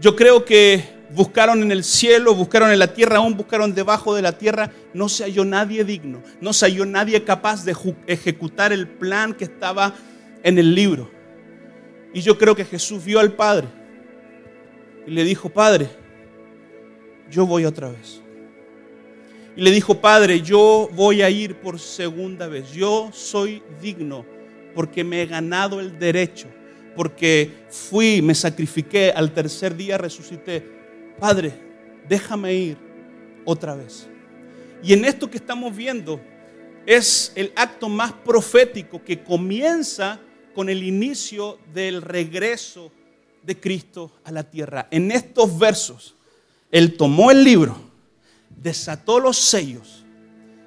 Yo 0.00 0.14
creo 0.14 0.44
que 0.44 0.94
buscaron 1.14 1.62
en 1.62 1.72
el 1.72 1.84
cielo, 1.84 2.34
buscaron 2.34 2.70
en 2.70 2.78
la 2.78 2.92
tierra, 2.92 3.18
aún 3.18 3.36
buscaron 3.36 3.74
debajo 3.74 4.14
de 4.14 4.22
la 4.22 4.36
tierra, 4.36 4.70
no 4.92 5.08
se 5.08 5.24
halló 5.24 5.44
nadie 5.44 5.84
digno, 5.84 6.22
no 6.40 6.52
se 6.52 6.66
halló 6.66 6.84
nadie 6.84 7.22
capaz 7.24 7.64
de 7.64 7.74
ejecutar 8.06 8.72
el 8.72 8.88
plan 8.88 9.32
que 9.32 9.44
estaba 9.44 9.94
en 10.42 10.58
el 10.58 10.74
libro. 10.74 11.13
Y 12.14 12.22
yo 12.22 12.38
creo 12.38 12.54
que 12.54 12.64
Jesús 12.64 13.04
vio 13.04 13.20
al 13.20 13.32
Padre 13.32 13.68
y 15.06 15.10
le 15.10 15.24
dijo, 15.24 15.50
Padre, 15.50 15.90
yo 17.30 17.44
voy 17.44 17.66
otra 17.66 17.90
vez. 17.90 18.22
Y 19.56 19.60
le 19.60 19.70
dijo, 19.70 20.00
Padre, 20.00 20.40
yo 20.40 20.88
voy 20.92 21.20
a 21.20 21.28
ir 21.28 21.56
por 21.56 21.78
segunda 21.78 22.46
vez. 22.46 22.72
Yo 22.72 23.10
soy 23.12 23.62
digno 23.82 24.24
porque 24.74 25.04
me 25.04 25.22
he 25.22 25.26
ganado 25.26 25.80
el 25.80 25.98
derecho, 25.98 26.48
porque 26.96 27.50
fui, 27.68 28.22
me 28.22 28.34
sacrifiqué, 28.34 29.12
al 29.14 29.32
tercer 29.32 29.76
día 29.76 29.98
resucité 29.98 30.74
Padre, 31.18 31.52
déjame 32.08 32.54
ir 32.54 32.76
otra 33.44 33.74
vez. 33.74 34.08
Y 34.82 34.92
en 34.92 35.04
esto 35.04 35.30
que 35.30 35.38
estamos 35.38 35.74
viendo 35.74 36.20
es 36.86 37.32
el 37.34 37.52
acto 37.56 37.88
más 37.88 38.12
profético 38.12 39.02
que 39.02 39.22
comienza 39.22 40.20
con 40.54 40.68
el 40.68 40.82
inicio 40.82 41.58
del 41.74 42.00
regreso 42.00 42.92
de 43.42 43.58
Cristo 43.58 44.12
a 44.24 44.32
la 44.32 44.44
tierra. 44.44 44.88
En 44.90 45.10
estos 45.10 45.58
versos, 45.58 46.14
Él 46.70 46.96
tomó 46.96 47.30
el 47.30 47.44
libro, 47.44 47.76
desató 48.48 49.20
los 49.20 49.36
sellos 49.36 50.04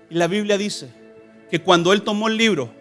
y 0.09 0.15
la 0.15 0.27
Biblia 0.27 0.57
dice 0.57 0.89
que 1.49 1.61
cuando 1.61 1.93
Él 1.93 2.03
tomó 2.03 2.27
el 2.27 2.37
libro, 2.37 2.71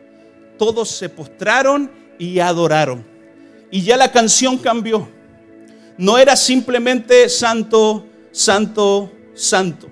todos 0.59 0.91
se 0.91 1.09
postraron 1.09 1.91
y 2.19 2.41
adoraron. 2.41 3.07
Y 3.71 3.83
ya 3.83 3.97
la 3.97 4.13
canción 4.13 4.59
cambió 4.59 5.09
no 5.99 6.19
era 6.19 6.37
simplemente 6.37 7.29
santo, 7.29 8.05
santo, 8.33 9.11
santo. 9.35 9.89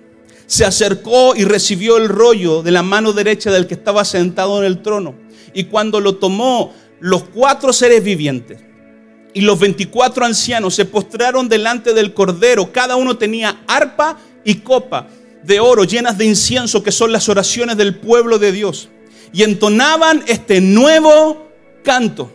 Se 0.46 0.64
acercó 0.64 1.34
y 1.34 1.44
recibió 1.44 1.96
el 1.96 2.08
rollo 2.08 2.62
de 2.62 2.70
la 2.70 2.82
mano 2.82 3.12
derecha 3.12 3.50
del 3.50 3.66
que 3.66 3.74
estaba 3.74 4.04
sentado 4.04 4.58
en 4.58 4.66
el 4.66 4.82
trono. 4.82 5.14
Y 5.54 5.64
cuando 5.64 6.00
lo 6.00 6.16
tomó, 6.16 6.74
los 7.00 7.24
cuatro 7.24 7.72
seres 7.72 8.02
vivientes 8.02 8.58
y 9.34 9.40
los 9.40 9.58
24 9.58 10.24
ancianos 10.24 10.74
se 10.74 10.84
postraron 10.84 11.48
delante 11.48 11.92
del 11.92 12.14
cordero. 12.14 12.72
Cada 12.72 12.96
uno 12.96 13.18
tenía 13.18 13.62
arpa 13.66 14.18
y 14.44 14.56
copa 14.56 15.08
de 15.42 15.60
oro 15.60 15.84
llenas 15.84 16.16
de 16.16 16.24
incienso, 16.24 16.82
que 16.82 16.92
son 16.92 17.12
las 17.12 17.28
oraciones 17.28 17.76
del 17.76 17.96
pueblo 17.96 18.38
de 18.38 18.52
Dios. 18.52 18.88
Y 19.32 19.42
entonaban 19.42 20.22
este 20.28 20.60
nuevo 20.60 21.48
canto. 21.82 22.32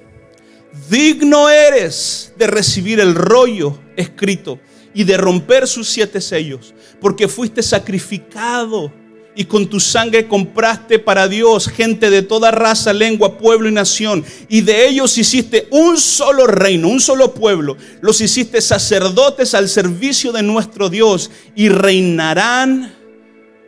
Digno 0.90 1.50
eres 1.50 2.34
de 2.38 2.48
recibir 2.48 3.00
el 3.00 3.16
rollo 3.16 3.80
escrito 3.96 4.60
y 4.94 5.06
de 5.06 5.18
romper 5.18 5.68
sus 5.68 5.88
siete 5.88 6.20
sellos, 6.20 6.74
porque 7.00 7.28
fuiste 7.28 7.64
sacrificado 7.64 8.92
y 9.40 9.46
con 9.46 9.68
tu 9.68 9.80
sangre 9.80 10.28
compraste 10.28 11.00
para 11.00 11.30
Dios 11.30 11.70
gente 11.70 12.10
de 12.10 12.24
toda 12.24 12.52
raza, 12.52 12.92
lengua, 12.92 13.38
pueblo 13.38 13.70
y 13.70 13.72
nación. 13.72 14.26
Y 14.50 14.60
de 14.60 14.86
ellos 14.86 15.18
hiciste 15.18 15.70
un 15.72 15.98
solo 15.98 16.46
reino, 16.46 16.90
un 16.90 17.00
solo 17.00 17.34
pueblo. 17.34 17.78
Los 18.02 18.20
hiciste 18.20 18.60
sacerdotes 18.60 19.54
al 19.54 19.70
servicio 19.70 20.34
de 20.34 20.44
nuestro 20.44 20.90
Dios 20.90 21.32
y 21.56 21.70
reinarán 21.70 22.94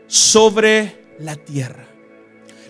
sobre 0.08 1.06
la 1.20 1.38
tierra. 1.38 1.88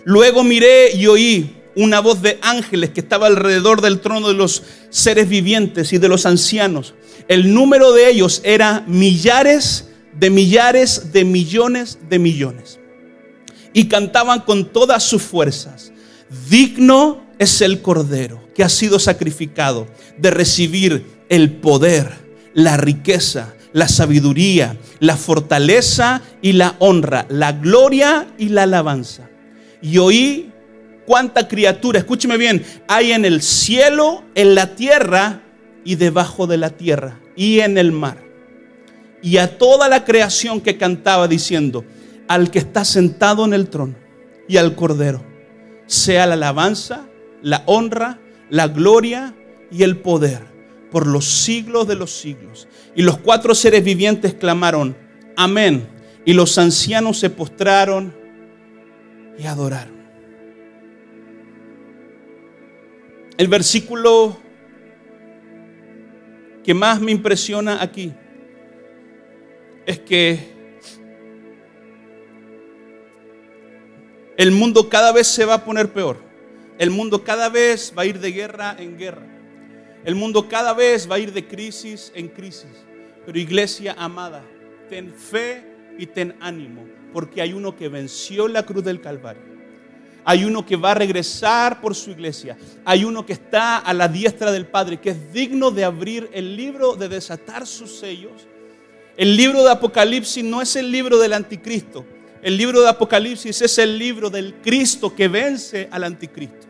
Luego 0.04 0.44
miré 0.44 0.94
y 0.94 1.08
oí 1.08 1.56
una 1.74 1.98
voz 1.98 2.22
de 2.22 2.38
ángeles 2.40 2.90
que 2.90 3.00
estaba 3.00 3.26
alrededor 3.26 3.80
del 3.80 3.98
trono 3.98 4.28
de 4.28 4.34
los 4.34 4.62
seres 4.90 5.28
vivientes 5.28 5.92
y 5.92 5.98
de 5.98 6.08
los 6.08 6.24
ancianos. 6.24 6.94
El 7.26 7.52
número 7.52 7.90
de 7.90 8.10
ellos 8.10 8.42
era 8.44 8.84
millares 8.86 9.88
de 10.14 10.30
millares 10.30 11.12
de 11.12 11.24
millones 11.24 11.98
de 12.08 12.20
millones. 12.20 12.78
Y 13.72 13.84
cantaban 13.84 14.40
con 14.40 14.66
todas 14.66 15.02
sus 15.02 15.22
fuerzas. 15.22 15.92
Digno 16.48 17.22
es 17.38 17.60
el 17.60 17.82
Cordero 17.82 18.40
que 18.54 18.64
ha 18.64 18.68
sido 18.68 18.98
sacrificado 18.98 19.86
de 20.18 20.30
recibir 20.30 21.06
el 21.28 21.52
poder, 21.52 22.10
la 22.54 22.76
riqueza, 22.76 23.54
la 23.72 23.88
sabiduría, 23.88 24.76
la 25.00 25.16
fortaleza 25.16 26.22
y 26.42 26.52
la 26.52 26.76
honra, 26.78 27.26
la 27.28 27.52
gloria 27.52 28.28
y 28.38 28.50
la 28.50 28.64
alabanza. 28.64 29.28
Y 29.80 29.98
oí 29.98 30.52
cuánta 31.06 31.48
criatura, 31.48 31.98
escúcheme 31.98 32.36
bien, 32.36 32.64
hay 32.88 33.12
en 33.12 33.24
el 33.24 33.42
cielo, 33.42 34.22
en 34.34 34.54
la 34.54 34.74
tierra 34.74 35.42
y 35.84 35.96
debajo 35.96 36.46
de 36.46 36.58
la 36.58 36.70
tierra 36.70 37.18
y 37.34 37.60
en 37.60 37.78
el 37.78 37.92
mar. 37.92 38.18
Y 39.22 39.38
a 39.38 39.56
toda 39.58 39.88
la 39.88 40.04
creación 40.04 40.60
que 40.60 40.76
cantaba 40.76 41.28
diciendo, 41.28 41.84
al 42.28 42.50
que 42.50 42.58
está 42.58 42.84
sentado 42.84 43.44
en 43.44 43.52
el 43.52 43.68
trono 43.68 43.94
y 44.48 44.56
al 44.56 44.74
cordero, 44.74 45.22
sea 45.86 46.26
la 46.26 46.34
alabanza, 46.34 47.06
la 47.42 47.62
honra, 47.66 48.20
la 48.50 48.68
gloria 48.68 49.34
y 49.70 49.82
el 49.82 49.98
poder 49.98 50.52
por 50.92 51.06
los 51.06 51.24
siglos 51.24 51.88
de 51.88 51.96
los 51.96 52.10
siglos. 52.12 52.68
Y 52.94 53.02
los 53.02 53.16
cuatro 53.18 53.54
seres 53.54 53.82
vivientes 53.82 54.34
clamaron, 54.34 54.94
amén. 55.36 55.88
Y 56.24 56.34
los 56.34 56.58
ancianos 56.58 57.18
se 57.18 57.30
postraron 57.30 58.14
y 59.38 59.46
adoraron. 59.46 60.02
El 63.38 63.48
versículo 63.48 64.36
que 66.62 66.74
más 66.74 67.00
me 67.00 67.10
impresiona 67.10 67.82
aquí 67.82 68.12
es 69.86 69.98
que 69.98 70.51
el 74.36 74.50
mundo 74.50 74.88
cada 74.88 75.12
vez 75.12 75.26
se 75.26 75.44
va 75.44 75.54
a 75.54 75.64
poner 75.64 75.92
peor. 75.92 76.16
El 76.78 76.90
mundo 76.90 77.22
cada 77.22 77.48
vez 77.48 77.92
va 77.96 78.02
a 78.02 78.06
ir 78.06 78.18
de 78.18 78.32
guerra 78.32 78.76
en 78.78 78.96
guerra. 78.96 79.26
El 80.04 80.14
mundo 80.14 80.48
cada 80.48 80.72
vez 80.72 81.08
va 81.10 81.16
a 81.16 81.18
ir 81.18 81.32
de 81.32 81.46
crisis 81.46 82.10
en 82.14 82.28
crisis. 82.28 82.70
Pero 83.24 83.38
iglesia 83.38 83.94
amada, 83.98 84.42
ten 84.88 85.12
fe 85.14 85.64
y 85.98 86.06
ten 86.06 86.34
ánimo, 86.40 86.84
porque 87.12 87.40
hay 87.40 87.52
uno 87.52 87.76
que 87.76 87.88
venció 87.88 88.48
la 88.48 88.64
cruz 88.64 88.82
del 88.82 89.00
Calvario. 89.00 89.52
Hay 90.24 90.44
uno 90.44 90.64
que 90.64 90.76
va 90.76 90.92
a 90.92 90.94
regresar 90.94 91.80
por 91.80 91.94
su 91.94 92.10
iglesia. 92.10 92.56
Hay 92.84 93.04
uno 93.04 93.26
que 93.26 93.32
está 93.32 93.78
a 93.78 93.92
la 93.92 94.08
diestra 94.08 94.52
del 94.52 94.66
Padre, 94.66 95.00
que 95.00 95.10
es 95.10 95.32
digno 95.32 95.70
de 95.70 95.84
abrir 95.84 96.30
el 96.32 96.56
libro, 96.56 96.94
de 96.94 97.08
desatar 97.08 97.66
sus 97.66 97.98
sellos. 97.98 98.46
El 99.16 99.36
libro 99.36 99.62
de 99.64 99.70
Apocalipsis 99.70 100.42
no 100.42 100.62
es 100.62 100.74
el 100.76 100.90
libro 100.90 101.18
del 101.18 101.32
anticristo. 101.32 102.04
El 102.42 102.56
libro 102.56 102.82
de 102.82 102.88
Apocalipsis 102.88 103.62
es 103.62 103.78
el 103.78 103.96
libro 103.96 104.28
del 104.28 104.54
Cristo 104.54 105.14
que 105.14 105.28
vence 105.28 105.88
al 105.92 106.02
anticristo. 106.02 106.66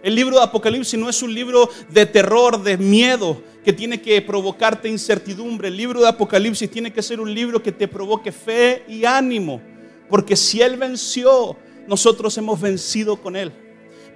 El 0.00 0.14
libro 0.14 0.36
de 0.36 0.44
Apocalipsis 0.44 0.96
no 0.96 1.08
es 1.08 1.20
un 1.20 1.34
libro 1.34 1.68
de 1.88 2.06
terror, 2.06 2.62
de 2.62 2.76
miedo, 2.78 3.42
que 3.64 3.72
tiene 3.72 4.00
que 4.00 4.22
provocarte 4.22 4.88
incertidumbre. 4.88 5.66
El 5.66 5.76
libro 5.76 6.00
de 6.00 6.06
Apocalipsis 6.06 6.70
tiene 6.70 6.92
que 6.92 7.02
ser 7.02 7.18
un 7.18 7.34
libro 7.34 7.60
que 7.60 7.72
te 7.72 7.88
provoque 7.88 8.30
fe 8.30 8.84
y 8.86 9.04
ánimo. 9.04 9.60
Porque 10.08 10.36
si 10.36 10.62
Él 10.62 10.76
venció, 10.76 11.56
nosotros 11.88 12.38
hemos 12.38 12.60
vencido 12.60 13.20
con 13.20 13.34
Él. 13.34 13.50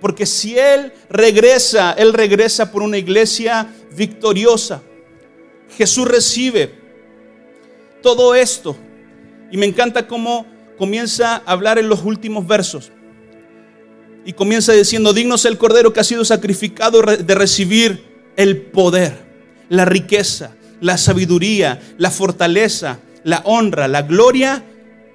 Porque 0.01 0.27
si 0.27 0.57
Él 0.57 0.92
regresa, 1.09 1.92
Él 1.99 2.12
regresa 2.12 2.70
por 2.70 2.83
una 2.83 2.99
iglesia 2.99 3.66
victoriosa. 3.96 4.81
Jesús 5.77 6.07
recibe 6.07 6.73
todo 8.01 8.37
esto. 8.37 8.77
Y 9.51 9.57
me 9.57 9.66
encanta 9.66 10.07
cómo 10.07 10.46
comienza 10.80 11.34
a 11.34 11.52
hablar 11.52 11.78
en 11.78 11.90
los 11.90 12.04
últimos 12.04 12.46
versos. 12.46 12.90
Y 14.24 14.32
comienza 14.32 14.72
diciendo, 14.72 15.12
digno 15.12 15.34
es 15.34 15.44
el 15.44 15.58
Cordero 15.58 15.92
que 15.92 16.00
ha 16.00 16.04
sido 16.04 16.24
sacrificado 16.24 17.02
de 17.02 17.34
recibir 17.34 18.02
el 18.34 18.56
poder, 18.62 19.12
la 19.68 19.84
riqueza, 19.84 20.56
la 20.80 20.96
sabiduría, 20.96 21.82
la 21.98 22.10
fortaleza, 22.10 22.98
la 23.24 23.42
honra, 23.44 23.88
la 23.88 24.00
gloria 24.00 24.64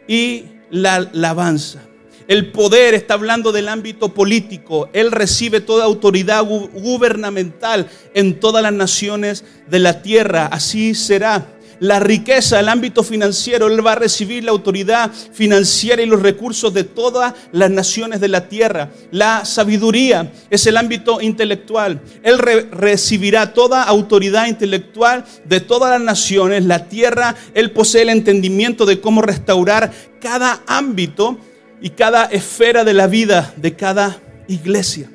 y 0.07 0.43
la 0.69 0.97
alabanza. 0.97 1.81
El 2.27 2.51
poder 2.51 2.93
está 2.93 3.15
hablando 3.15 3.51
del 3.51 3.67
ámbito 3.67 4.13
político. 4.13 4.89
Él 4.93 5.11
recibe 5.11 5.61
toda 5.61 5.85
autoridad 5.85 6.43
gubernamental 6.43 7.87
en 8.13 8.39
todas 8.39 8.61
las 8.61 8.73
naciones 8.73 9.43
de 9.67 9.79
la 9.79 10.03
tierra. 10.03 10.45
Así 10.45 10.93
será 10.93 11.54
la 11.79 11.99
riqueza, 11.99 12.59
el 12.59 12.69
ámbito 12.69 13.03
financiero, 13.03 13.67
Él 13.67 13.85
va 13.85 13.93
a 13.93 13.95
recibir 13.95 14.43
la 14.43 14.51
autoridad 14.51 15.11
financiera 15.11 16.01
y 16.01 16.05
los 16.05 16.21
recursos 16.21 16.73
de 16.73 16.83
todas 16.83 17.33
las 17.51 17.69
naciones 17.69 18.19
de 18.21 18.27
la 18.27 18.47
tierra. 18.47 18.91
La 19.11 19.45
sabiduría 19.45 20.31
es 20.49 20.65
el 20.67 20.77
ámbito 20.77 21.21
intelectual. 21.21 22.01
Él 22.23 22.37
recibirá 22.71 23.53
toda 23.53 23.83
autoridad 23.83 24.47
intelectual 24.47 25.25
de 25.45 25.59
todas 25.59 25.91
las 25.91 26.01
naciones. 26.01 26.65
La 26.65 26.87
tierra, 26.87 27.35
Él 27.53 27.71
posee 27.71 28.03
el 28.03 28.09
entendimiento 28.09 28.85
de 28.85 29.01
cómo 29.01 29.21
restaurar 29.21 29.91
cada 30.19 30.61
ámbito 30.67 31.37
y 31.81 31.91
cada 31.91 32.25
esfera 32.25 32.83
de 32.83 32.93
la 32.93 33.07
vida 33.07 33.53
de 33.57 33.75
cada 33.75 34.19
iglesia. 34.47 35.09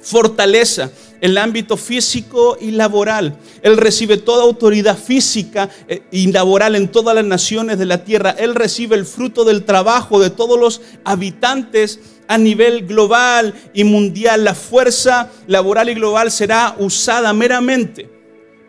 Fortaleza 0.00 0.90
el 1.22 1.38
ámbito 1.38 1.76
físico 1.76 2.58
y 2.60 2.72
laboral. 2.72 3.38
Él 3.62 3.76
recibe 3.76 4.18
toda 4.18 4.42
autoridad 4.42 4.98
física 4.98 5.70
eh, 5.86 6.02
y 6.10 6.30
laboral 6.32 6.74
en 6.74 6.88
todas 6.88 7.14
las 7.14 7.24
naciones 7.24 7.78
de 7.78 7.86
la 7.86 8.02
tierra. 8.02 8.34
Él 8.36 8.56
recibe 8.56 8.96
el 8.96 9.06
fruto 9.06 9.44
del 9.44 9.64
trabajo 9.64 10.20
de 10.20 10.30
todos 10.30 10.58
los 10.58 10.82
habitantes 11.04 12.00
a 12.26 12.36
nivel 12.38 12.88
global 12.88 13.54
y 13.72 13.84
mundial. 13.84 14.42
La 14.42 14.56
fuerza 14.56 15.30
laboral 15.46 15.88
y 15.90 15.94
global 15.94 16.32
será 16.32 16.74
usada 16.80 17.32
meramente 17.32 18.10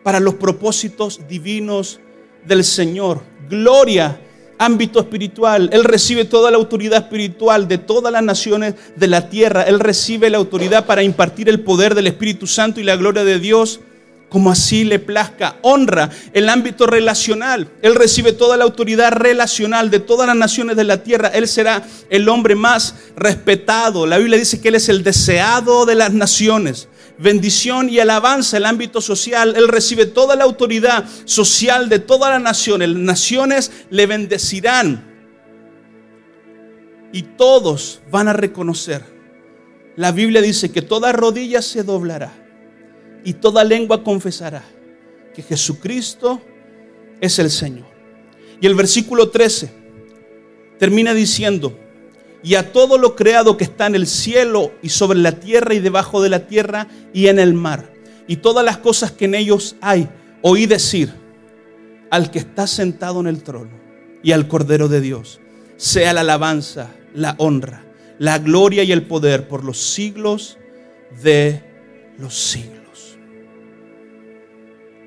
para 0.04 0.20
los 0.20 0.34
propósitos 0.34 1.22
divinos 1.28 1.98
del 2.46 2.62
Señor. 2.62 3.22
Gloria 3.50 4.20
ámbito 4.58 5.00
espiritual. 5.00 5.68
Él 5.72 5.84
recibe 5.84 6.24
toda 6.24 6.50
la 6.50 6.56
autoridad 6.56 7.02
espiritual 7.02 7.68
de 7.68 7.78
todas 7.78 8.12
las 8.12 8.22
naciones 8.22 8.74
de 8.96 9.06
la 9.06 9.28
tierra. 9.28 9.62
Él 9.62 9.80
recibe 9.80 10.30
la 10.30 10.38
autoridad 10.38 10.86
para 10.86 11.02
impartir 11.02 11.48
el 11.48 11.60
poder 11.60 11.94
del 11.94 12.06
Espíritu 12.06 12.46
Santo 12.46 12.80
y 12.80 12.84
la 12.84 12.96
gloria 12.96 13.24
de 13.24 13.38
Dios 13.38 13.80
como 14.28 14.50
así 14.50 14.82
le 14.82 14.98
plazca. 14.98 15.58
Honra 15.62 16.10
el 16.32 16.48
ámbito 16.48 16.86
relacional. 16.86 17.68
Él 17.82 17.94
recibe 17.94 18.32
toda 18.32 18.56
la 18.56 18.64
autoridad 18.64 19.12
relacional 19.12 19.90
de 19.90 20.00
todas 20.00 20.26
las 20.26 20.34
naciones 20.34 20.76
de 20.76 20.82
la 20.82 21.04
tierra. 21.04 21.28
Él 21.28 21.46
será 21.46 21.84
el 22.10 22.28
hombre 22.28 22.56
más 22.56 22.96
respetado. 23.16 24.06
La 24.06 24.18
Biblia 24.18 24.36
dice 24.36 24.60
que 24.60 24.68
Él 24.68 24.74
es 24.74 24.88
el 24.88 25.04
deseado 25.04 25.86
de 25.86 25.94
las 25.94 26.12
naciones 26.12 26.88
bendición 27.18 27.88
y 27.88 27.98
alabanza, 27.98 28.56
el 28.56 28.66
ámbito 28.66 29.00
social. 29.00 29.54
Él 29.56 29.68
recibe 29.68 30.06
toda 30.06 30.36
la 30.36 30.44
autoridad 30.44 31.04
social 31.24 31.88
de 31.88 31.98
todas 31.98 32.30
las 32.30 32.42
naciones. 32.42 32.88
Las 32.88 33.02
naciones 33.02 33.72
le 33.90 34.06
bendecirán. 34.06 35.12
Y 37.12 37.22
todos 37.22 38.00
van 38.10 38.28
a 38.28 38.32
reconocer. 38.32 39.04
La 39.96 40.10
Biblia 40.10 40.42
dice 40.42 40.72
que 40.72 40.82
toda 40.82 41.12
rodilla 41.12 41.62
se 41.62 41.84
doblará 41.84 42.32
y 43.24 43.34
toda 43.34 43.62
lengua 43.62 44.02
confesará 44.02 44.64
que 45.34 45.42
Jesucristo 45.42 46.42
es 47.20 47.38
el 47.38 47.50
Señor. 47.50 47.86
Y 48.60 48.66
el 48.66 48.74
versículo 48.74 49.30
13 49.30 49.70
termina 50.78 51.14
diciendo, 51.14 51.78
y 52.44 52.56
a 52.56 52.72
todo 52.72 52.98
lo 52.98 53.16
creado 53.16 53.56
que 53.56 53.64
está 53.64 53.86
en 53.86 53.94
el 53.94 54.06
cielo 54.06 54.72
y 54.82 54.90
sobre 54.90 55.18
la 55.18 55.32
tierra 55.32 55.72
y 55.72 55.80
debajo 55.80 56.22
de 56.22 56.28
la 56.28 56.46
tierra 56.46 56.86
y 57.14 57.28
en 57.28 57.38
el 57.38 57.54
mar, 57.54 57.90
y 58.28 58.36
todas 58.36 58.64
las 58.64 58.76
cosas 58.76 59.10
que 59.10 59.24
en 59.24 59.34
ellos 59.34 59.76
hay, 59.80 60.08
oí 60.42 60.66
decir 60.66 61.10
al 62.10 62.30
que 62.30 62.38
está 62.38 62.66
sentado 62.66 63.20
en 63.20 63.28
el 63.28 63.42
trono 63.42 63.70
y 64.22 64.32
al 64.32 64.46
Cordero 64.46 64.88
de 64.88 65.00
Dios, 65.00 65.40
sea 65.78 66.12
la 66.12 66.20
alabanza, 66.20 66.90
la 67.14 67.34
honra, 67.38 67.82
la 68.18 68.38
gloria 68.38 68.84
y 68.84 68.92
el 68.92 69.06
poder 69.06 69.48
por 69.48 69.64
los 69.64 69.78
siglos 69.80 70.58
de 71.22 71.62
los 72.18 72.34
siglos. 72.34 73.16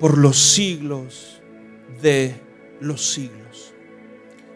Por 0.00 0.18
los 0.18 0.36
siglos 0.36 1.40
de 2.02 2.34
los 2.80 3.10
siglos. 3.10 3.74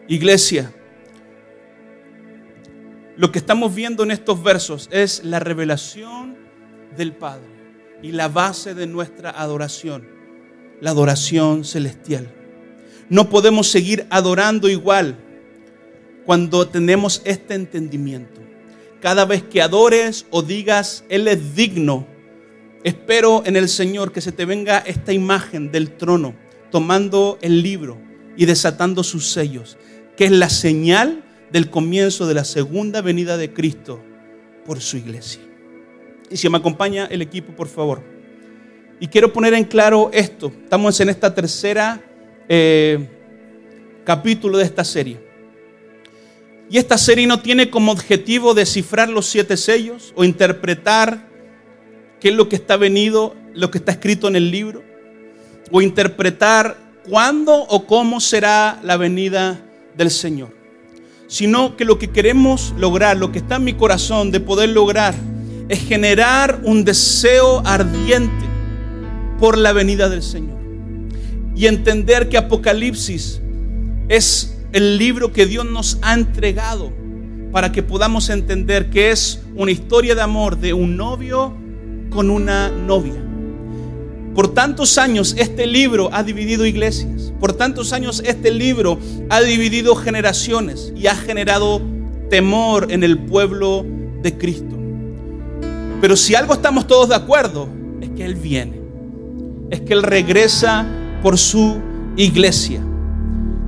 Iglesia, 0.07 0.73
lo 3.15 3.31
que 3.31 3.39
estamos 3.39 3.73
viendo 3.75 4.03
en 4.03 4.11
estos 4.11 4.41
versos 4.41 4.89
es 4.91 5.23
la 5.23 5.39
revelación 5.39 6.35
del 6.97 7.13
Padre 7.13 7.47
y 8.01 8.11
la 8.11 8.27
base 8.27 8.73
de 8.73 8.87
nuestra 8.87 9.29
adoración, 9.29 10.07
la 10.81 10.91
adoración 10.91 11.63
celestial. 11.63 12.33
No 13.09 13.29
podemos 13.29 13.69
seguir 13.69 14.07
adorando 14.09 14.67
igual 14.67 15.15
cuando 16.25 16.67
tenemos 16.67 17.21
este 17.25 17.53
entendimiento. 17.53 18.41
Cada 18.99 19.25
vez 19.25 19.43
que 19.43 19.61
adores 19.61 20.25
o 20.31 20.41
digas, 20.41 21.03
Él 21.09 21.27
es 21.27 21.55
digno, 21.55 22.07
espero 22.83 23.43
en 23.45 23.55
el 23.55 23.69
Señor 23.69 24.11
que 24.11 24.21
se 24.21 24.31
te 24.31 24.45
venga 24.45 24.79
esta 24.79 25.13
imagen 25.13 25.71
del 25.71 25.91
trono, 25.97 26.33
tomando 26.71 27.37
el 27.41 27.61
libro 27.61 27.99
y 28.35 28.45
desatando 28.45 29.03
sus 29.03 29.29
sellos, 29.29 29.77
que 30.17 30.25
es 30.25 30.31
la 30.31 30.49
señal 30.49 31.23
del 31.53 31.69
comienzo 31.69 32.25
de 32.25 32.33
la 32.33 32.45
segunda 32.45 33.03
venida 33.03 33.37
de 33.37 33.53
Cristo 33.53 34.01
por 34.65 34.81
su 34.81 34.97
iglesia. 34.97 35.39
Y 36.31 36.35
si 36.35 36.49
me 36.49 36.57
acompaña 36.57 37.05
el 37.05 37.21
equipo, 37.21 37.53
por 37.53 37.67
favor. 37.67 38.01
Y 38.99 39.05
quiero 39.05 39.31
poner 39.31 39.53
en 39.53 39.63
claro 39.63 40.09
esto. 40.13 40.51
Estamos 40.63 40.99
en 40.99 41.09
esta 41.09 41.35
tercera 41.35 42.01
eh, 42.49 43.07
capítulo 44.03 44.57
de 44.57 44.63
esta 44.63 44.83
serie. 44.83 45.19
Y 46.71 46.79
esta 46.79 46.97
serie 46.97 47.27
no 47.27 47.39
tiene 47.39 47.69
como 47.69 47.91
objetivo 47.91 48.55
descifrar 48.55 49.09
los 49.09 49.27
siete 49.27 49.55
sellos 49.55 50.11
o 50.15 50.23
interpretar 50.23 51.29
qué 52.19 52.29
es 52.29 52.35
lo 52.35 52.49
que 52.49 52.55
está 52.55 52.77
venido, 52.77 53.35
lo 53.53 53.69
que 53.69 53.77
está 53.77 53.91
escrito 53.91 54.27
en 54.27 54.37
el 54.37 54.49
libro, 54.49 54.81
o 55.69 55.83
interpretar 55.83 56.77
cuándo 57.07 57.53
o 57.55 57.85
cómo 57.85 58.19
será 58.19 58.79
la 58.81 58.97
venida 58.97 59.63
del 59.95 60.09
Señor 60.09 60.62
sino 61.33 61.75
que 61.75 61.83
lo 61.83 61.97
que 61.97 62.11
queremos 62.11 62.75
lograr, 62.77 63.17
lo 63.17 63.31
que 63.31 63.39
está 63.39 63.55
en 63.55 63.63
mi 63.63 63.73
corazón 63.73 64.29
de 64.29 64.39
poder 64.39 64.69
lograr, 64.69 65.15
es 65.67 65.79
generar 65.79 66.61
un 66.63 66.85
deseo 66.85 67.63
ardiente 67.65 68.45
por 69.39 69.57
la 69.57 69.73
venida 69.73 70.09
del 70.09 70.21
Señor. 70.21 70.59
Y 71.55 71.65
entender 71.65 72.29
que 72.29 72.37
Apocalipsis 72.37 73.41
es 74.09 74.55
el 74.73 74.99
libro 74.99 75.33
que 75.33 75.47
Dios 75.47 75.65
nos 75.65 75.97
ha 76.03 76.13
entregado 76.13 76.93
para 77.51 77.71
que 77.71 77.81
podamos 77.81 78.29
entender 78.29 78.91
que 78.91 79.09
es 79.09 79.41
una 79.55 79.71
historia 79.71 80.13
de 80.13 80.21
amor 80.21 80.59
de 80.59 80.73
un 80.73 80.95
novio 80.97 81.57
con 82.11 82.29
una 82.29 82.69
novia. 82.69 83.32
Por 84.35 84.53
tantos 84.53 84.97
años 84.97 85.35
este 85.37 85.67
libro 85.67 86.09
ha 86.11 86.23
dividido 86.23 86.65
iglesias. 86.65 87.33
Por 87.39 87.53
tantos 87.53 87.93
años 87.93 88.21
este 88.25 88.51
libro 88.51 88.97
ha 89.29 89.41
dividido 89.41 89.95
generaciones 89.95 90.91
y 90.95 91.07
ha 91.07 91.15
generado 91.15 91.81
temor 92.29 92.87
en 92.91 93.03
el 93.03 93.19
pueblo 93.19 93.85
de 94.21 94.37
Cristo. 94.37 94.75
Pero 96.01 96.17
si 96.17 96.35
algo 96.35 96.53
estamos 96.53 96.87
todos 96.87 97.09
de 97.09 97.15
acuerdo, 97.15 97.69
es 98.01 98.09
que 98.09 98.25
Él 98.25 98.35
viene. 98.35 98.81
Es 99.69 99.81
que 99.81 99.93
Él 99.93 100.03
regresa 100.03 100.85
por 101.21 101.37
su 101.37 101.77
iglesia. 102.17 102.81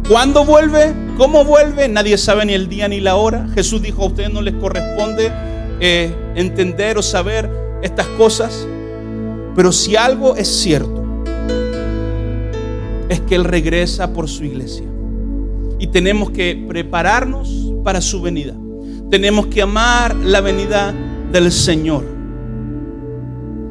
¿Cuándo 0.07 0.45
vuelve? 0.45 0.93
¿Cómo 1.17 1.45
vuelve? 1.45 1.87
Nadie 1.87 2.17
sabe 2.17 2.45
ni 2.45 2.53
el 2.53 2.69
día 2.69 2.87
ni 2.87 2.99
la 2.99 3.15
hora. 3.15 3.47
Jesús 3.55 3.81
dijo 3.81 4.03
a 4.03 4.07
ustedes 4.07 4.31
no 4.31 4.41
les 4.41 4.53
corresponde 4.55 5.31
eh, 5.79 6.13
entender 6.35 6.97
o 6.97 7.01
saber 7.01 7.49
estas 7.81 8.07
cosas. 8.09 8.67
Pero 9.55 9.71
si 9.71 9.95
algo 9.95 10.35
es 10.35 10.47
cierto, 10.47 11.03
es 13.09 13.21
que 13.21 13.35
Él 13.35 13.43
regresa 13.43 14.11
por 14.13 14.27
su 14.27 14.43
iglesia. 14.43 14.85
Y 15.79 15.87
tenemos 15.87 16.31
que 16.31 16.63
prepararnos 16.67 17.73
para 17.83 18.01
su 18.01 18.21
venida. 18.21 18.55
Tenemos 19.09 19.47
que 19.47 19.61
amar 19.61 20.15
la 20.15 20.41
venida 20.41 20.93
del 21.31 21.51
Señor. 21.51 22.03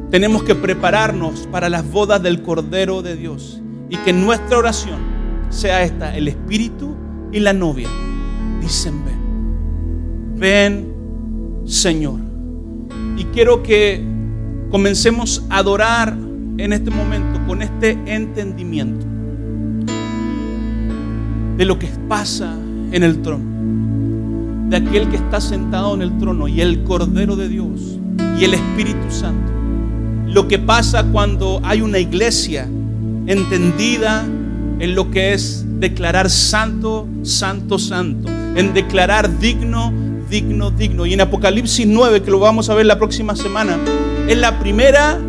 Tenemos 0.09 0.43
que 0.43 0.55
prepararnos 0.55 1.47
para 1.51 1.69
las 1.69 1.89
bodas 1.89 2.21
del 2.23 2.41
Cordero 2.41 3.01
de 3.01 3.15
Dios. 3.15 3.61
Y 3.89 3.97
que 3.97 4.13
nuestra 4.13 4.57
oración 4.57 4.99
sea 5.49 5.83
esta, 5.83 6.15
el 6.15 6.27
espíritu 6.27 6.95
y 7.31 7.39
la 7.39 7.53
novia 7.53 7.89
dicen 8.61 9.03
ven, 9.05 10.35
ven 10.37 10.93
Señor. 11.65 12.19
Y 13.17 13.25
quiero 13.25 13.61
que 13.61 14.14
comencemos 14.75 15.41
a 15.49 15.59
adorar 15.59 16.17
en 16.57 16.73
este 16.73 16.91
momento 16.91 17.39
con 17.47 17.61
este 17.61 17.97
entendimiento 18.07 19.05
de 21.55 21.63
lo 21.63 21.79
que 21.79 21.87
pasa 22.09 22.53
en 22.91 23.01
el 23.01 23.21
trono, 23.21 24.69
de 24.69 24.75
aquel 24.75 25.07
que 25.07 25.15
está 25.15 25.39
sentado 25.39 25.93
en 25.93 26.01
el 26.01 26.17
trono 26.17 26.49
y 26.49 26.59
el 26.59 26.83
Cordero 26.83 27.37
de 27.37 27.47
Dios 27.47 28.01
y 28.37 28.43
el 28.43 28.55
Espíritu 28.55 29.09
Santo. 29.09 29.49
Lo 30.27 30.49
que 30.49 30.59
pasa 30.59 31.05
cuando 31.05 31.61
hay 31.63 31.79
una 31.79 31.99
iglesia 31.99 32.67
entendida 33.27 34.25
en 34.79 34.93
lo 34.93 35.09
que 35.09 35.31
es 35.31 35.63
declarar 35.79 36.29
santo, 36.29 37.07
santo, 37.23 37.79
santo, 37.79 38.27
en 38.57 38.73
declarar 38.73 39.39
digno, 39.39 39.93
digno, 40.29 40.69
digno. 40.69 41.05
Y 41.05 41.13
en 41.13 41.21
Apocalipsis 41.21 41.87
9, 41.87 42.23
que 42.23 42.31
lo 42.31 42.39
vamos 42.39 42.69
a 42.69 42.75
ver 42.75 42.85
la 42.85 42.97
próxima 42.97 43.37
semana, 43.37 43.77
es 44.27 44.37
la 44.37 44.59
primera 44.59 45.19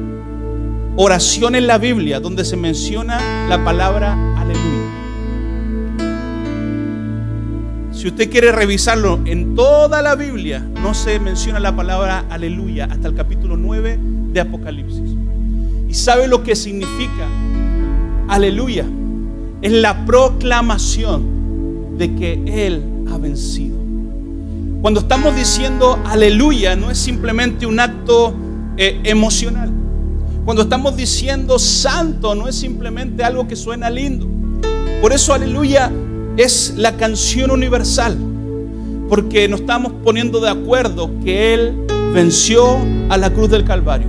oración 0.96 1.54
en 1.54 1.66
la 1.66 1.78
Biblia 1.78 2.20
donde 2.20 2.44
se 2.44 2.56
menciona 2.56 3.46
la 3.48 3.64
palabra 3.64 4.16
aleluya. 4.36 4.86
Si 7.92 8.08
usted 8.08 8.30
quiere 8.30 8.52
revisarlo 8.52 9.20
en 9.24 9.54
toda 9.54 10.02
la 10.02 10.14
Biblia, 10.14 10.60
no 10.82 10.94
se 10.94 11.18
menciona 11.18 11.60
la 11.60 11.74
palabra 11.74 12.24
aleluya 12.30 12.88
hasta 12.90 13.08
el 13.08 13.14
capítulo 13.14 13.56
9 13.56 13.98
de 14.32 14.40
Apocalipsis. 14.40 15.10
¿Y 15.88 15.94
sabe 15.94 16.28
lo 16.28 16.42
que 16.42 16.54
significa 16.54 17.26
aleluya? 18.28 18.84
es 19.62 19.72
la 19.72 20.04
proclamación 20.04 21.96
de 21.98 22.14
que 22.14 22.66
Él 22.66 22.82
ha 23.10 23.18
vencido. 23.18 23.76
Cuando 24.80 25.00
estamos 25.00 25.34
diciendo 25.34 25.98
aleluya, 26.06 26.76
no 26.76 26.90
es 26.90 26.98
simplemente 26.98 27.66
un 27.66 27.80
acto 27.80 28.34
eh, 28.76 29.00
emocional. 29.04 29.70
Cuando 30.44 30.62
estamos 30.62 30.96
diciendo 30.96 31.58
santo, 31.58 32.34
no 32.34 32.48
es 32.48 32.54
simplemente 32.54 33.24
algo 33.24 33.48
que 33.48 33.56
suena 33.56 33.90
lindo. 33.90 34.28
Por 35.00 35.12
eso 35.12 35.34
aleluya 35.34 35.90
es 36.36 36.74
la 36.76 36.96
canción 36.96 37.50
universal. 37.50 38.16
Porque 39.08 39.48
nos 39.48 39.60
estamos 39.60 39.92
poniendo 40.04 40.40
de 40.40 40.50
acuerdo 40.50 41.10
que 41.24 41.54
Él 41.54 41.86
venció 42.12 42.78
a 43.08 43.16
la 43.16 43.32
cruz 43.32 43.50
del 43.50 43.64
Calvario 43.64 44.08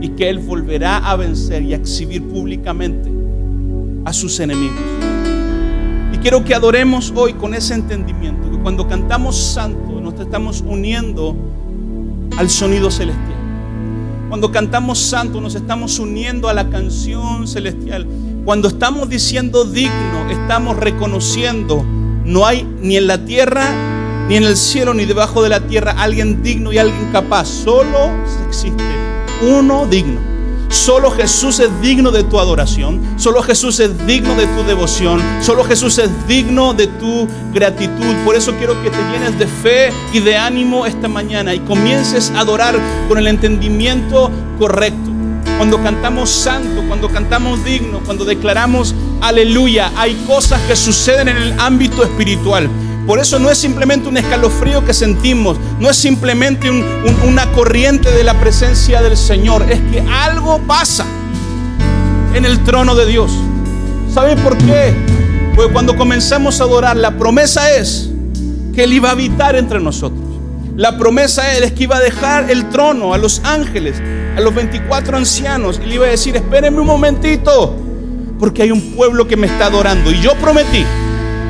y 0.00 0.10
que 0.10 0.28
Él 0.28 0.38
volverá 0.38 0.98
a 0.98 1.16
vencer 1.16 1.62
y 1.62 1.72
a 1.72 1.76
exhibir 1.76 2.22
públicamente 2.22 3.10
a 4.04 4.12
sus 4.12 4.38
enemigos. 4.40 4.78
Y 6.12 6.18
quiero 6.18 6.44
que 6.44 6.54
adoremos 6.54 7.12
hoy 7.14 7.34
con 7.34 7.54
ese 7.54 7.74
entendimiento, 7.74 8.50
que 8.50 8.58
cuando 8.58 8.86
cantamos 8.86 9.36
santo 9.36 10.00
nos 10.00 10.18
estamos 10.20 10.62
uniendo 10.62 11.36
al 12.36 12.48
sonido 12.48 12.90
celestial. 12.90 13.35
Cuando 14.28 14.50
cantamos 14.50 14.98
santo 14.98 15.40
nos 15.40 15.54
estamos 15.54 15.98
uniendo 15.98 16.48
a 16.48 16.54
la 16.54 16.68
canción 16.68 17.46
celestial. 17.46 18.06
Cuando 18.44 18.68
estamos 18.68 19.08
diciendo 19.08 19.64
digno, 19.64 20.28
estamos 20.30 20.76
reconociendo, 20.76 21.84
no 22.24 22.46
hay 22.46 22.64
ni 22.80 22.96
en 22.96 23.06
la 23.06 23.24
tierra, 23.24 23.64
ni 24.28 24.36
en 24.36 24.44
el 24.44 24.56
cielo, 24.56 24.94
ni 24.94 25.04
debajo 25.04 25.42
de 25.42 25.48
la 25.48 25.60
tierra 25.60 25.94
alguien 25.98 26.42
digno 26.42 26.72
y 26.72 26.78
alguien 26.78 27.10
capaz. 27.12 27.46
Solo 27.46 28.10
existe 28.46 28.84
uno 29.42 29.86
digno 29.86 30.35
Solo 30.68 31.10
Jesús 31.10 31.60
es 31.60 31.70
digno 31.80 32.10
de 32.10 32.24
tu 32.24 32.38
adoración. 32.38 33.00
Solo 33.16 33.42
Jesús 33.42 33.80
es 33.80 34.06
digno 34.06 34.34
de 34.34 34.46
tu 34.46 34.62
devoción. 34.64 35.22
Solo 35.40 35.64
Jesús 35.64 35.98
es 35.98 36.10
digno 36.26 36.74
de 36.74 36.86
tu 36.86 37.28
gratitud. 37.52 38.14
Por 38.24 38.36
eso 38.36 38.52
quiero 38.56 38.80
que 38.82 38.90
te 38.90 38.98
llenes 39.12 39.38
de 39.38 39.46
fe 39.46 39.92
y 40.12 40.20
de 40.20 40.36
ánimo 40.36 40.86
esta 40.86 41.08
mañana 41.08 41.54
y 41.54 41.60
comiences 41.60 42.30
a 42.34 42.40
adorar 42.40 42.78
con 43.08 43.18
el 43.18 43.26
entendimiento 43.26 44.30
correcto. 44.58 45.10
Cuando 45.56 45.82
cantamos 45.82 46.30
santo, 46.30 46.82
cuando 46.86 47.08
cantamos 47.08 47.64
digno, 47.64 48.00
cuando 48.04 48.24
declaramos 48.24 48.94
aleluya, 49.22 49.90
hay 49.96 50.14
cosas 50.26 50.60
que 50.62 50.76
suceden 50.76 51.28
en 51.28 51.36
el 51.36 51.60
ámbito 51.60 52.02
espiritual. 52.04 52.68
Por 53.06 53.20
eso 53.20 53.38
no 53.38 53.50
es 53.50 53.58
simplemente 53.58 54.08
un 54.08 54.16
escalofrío 54.16 54.84
que 54.84 54.92
sentimos, 54.92 55.58
no 55.78 55.88
es 55.88 55.96
simplemente 55.96 56.68
una 57.24 57.52
corriente 57.52 58.10
de 58.10 58.24
la 58.24 58.34
presencia 58.40 59.00
del 59.00 59.16
Señor, 59.16 59.64
es 59.70 59.80
que 59.92 60.00
algo 60.00 60.58
pasa 60.66 61.06
en 62.34 62.44
el 62.44 62.64
trono 62.64 62.96
de 62.96 63.06
Dios. 63.06 63.30
¿Saben 64.12 64.38
por 64.40 64.58
qué? 64.58 64.92
Porque 65.54 65.72
cuando 65.72 65.96
comenzamos 65.96 66.60
a 66.60 66.64
adorar, 66.64 66.96
la 66.96 67.16
promesa 67.16 67.70
es 67.70 68.10
que 68.74 68.82
Él 68.82 68.92
iba 68.92 69.10
a 69.10 69.12
habitar 69.12 69.54
entre 69.54 69.78
nosotros. 69.78 70.24
La 70.74 70.98
promesa 70.98 71.56
es 71.56 71.72
que 71.72 71.84
iba 71.84 71.98
a 71.98 72.00
dejar 72.00 72.50
el 72.50 72.68
trono 72.70 73.14
a 73.14 73.18
los 73.18 73.40
ángeles, 73.44 74.02
a 74.36 74.40
los 74.40 74.52
24 74.52 75.16
ancianos, 75.16 75.80
y 75.82 75.86
le 75.86 75.94
iba 75.94 76.06
a 76.06 76.10
decir, 76.10 76.34
espérenme 76.34 76.80
un 76.80 76.86
momentito, 76.88 77.76
porque 78.40 78.64
hay 78.64 78.72
un 78.72 78.96
pueblo 78.96 79.28
que 79.28 79.36
me 79.36 79.46
está 79.46 79.66
adorando. 79.66 80.10
Y 80.10 80.20
yo 80.20 80.34
prometí 80.34 80.84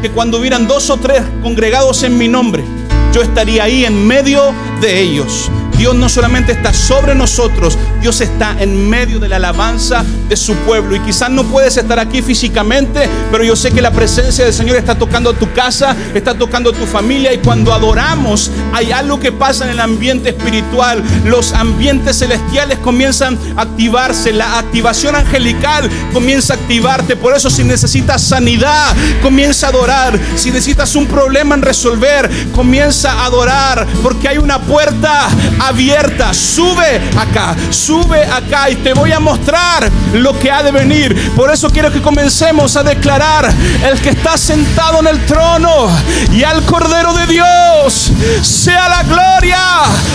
que 0.07 0.13
cuando 0.13 0.39
hubieran 0.39 0.69
dos 0.69 0.89
o 0.91 0.99
tres 0.99 1.21
congregados 1.43 2.05
en 2.05 2.17
mi 2.17 2.29
nombre, 2.29 2.65
yo 3.13 3.23
estaría 3.23 3.65
ahí 3.65 3.85
en 3.85 4.07
medio 4.07 4.55
de 4.81 5.01
ellos. 5.01 5.51
Dios 5.77 5.95
no 5.95 6.09
solamente 6.09 6.53
está 6.53 6.73
sobre 6.73 7.15
nosotros, 7.15 7.79
Dios 8.01 8.21
está 8.21 8.57
en 8.59 8.89
medio 8.89 9.19
de 9.19 9.29
la 9.29 9.37
alabanza 9.37 10.05
de 10.29 10.37
su 10.37 10.55
pueblo. 10.57 10.97
Y 10.97 11.01
quizás 11.01 11.31
no 11.31 11.45
puedes 11.45 11.77
estar 11.77 11.99
aquí 11.99 12.23
físicamente, 12.23 13.09
pero 13.31 13.45
yo 13.45 13.55
sé 13.57 13.71
que 13.73 13.83
la 13.83 13.91
presencia 13.91 14.45
del 14.45 14.55
Señor 14.55 14.77
está 14.77 14.95
tocando 14.95 15.35
tu 15.35 15.53
casa, 15.53 15.95
está 16.15 16.35
tocando 16.35 16.73
tu 16.73 16.87
familia. 16.87 17.33
Y 17.33 17.39
cuando 17.39 17.73
adoramos, 17.73 18.51
hay 18.73 18.93
algo 18.93 19.21
que 19.21 19.33
pasa 19.33 19.65
en 19.65 19.71
el 19.71 19.81
ambiente 19.81 20.31
espiritual. 20.31 21.03
Los 21.25 21.53
ambientes 21.53 22.19
celestiales 22.19 22.79
comienzan 22.79 23.39
a 23.57 23.63
activarse, 23.63 24.33
la 24.33 24.59
activación 24.59 25.15
angelical 25.15 25.91
comienza 26.13 26.55
a 26.55 26.57
activarte. 26.57 27.17
Por 27.17 27.35
eso 27.35 27.51
si 27.51 27.65
necesitas 27.65 28.23
sanidad, 28.23 28.95
comienza 29.23 29.67
a 29.67 29.71
adorar. 29.71 30.19
Si 30.37 30.51
necesitas 30.51 30.95
un 30.97 31.07
problema 31.07 31.55
en 31.55 31.63
resolver, 31.63 32.31
comienza 32.53 33.13
a 33.13 33.27
adorar, 33.27 33.87
porque 34.03 34.29
hay 34.29 34.39
una 34.39 34.61
puerta 34.61 35.29
abierta. 35.69 36.33
Sube 36.33 37.01
acá, 37.17 37.57
sube 37.71 38.25
acá 38.25 38.71
y 38.71 38.77
te 38.77 38.93
voy 38.93 39.13
a 39.13 39.21
mostrar 39.21 39.91
lo 40.13 40.39
que 40.39 40.51
ha 40.51 40.63
de 40.63 40.71
venir. 40.71 41.33
Por 41.35 41.51
eso 41.51 41.71
quiero 41.71 41.93
que 41.93 42.03
comencemos 42.03 42.77
a 42.77 42.83
declarar 42.83 43.53
el 43.85 44.01
que 44.01 44.11
está 44.11 44.37
sentado 44.37 45.01
en 45.01 45.09
el 45.09 45.25
trono 45.27 45.91
y 46.33 46.43
al 46.43 46.65
Cordero 46.65 47.13
de 47.15 47.27
Dios 47.27 48.13
sea 48.43 48.89
la 48.89 49.03
gloria, 49.03 49.59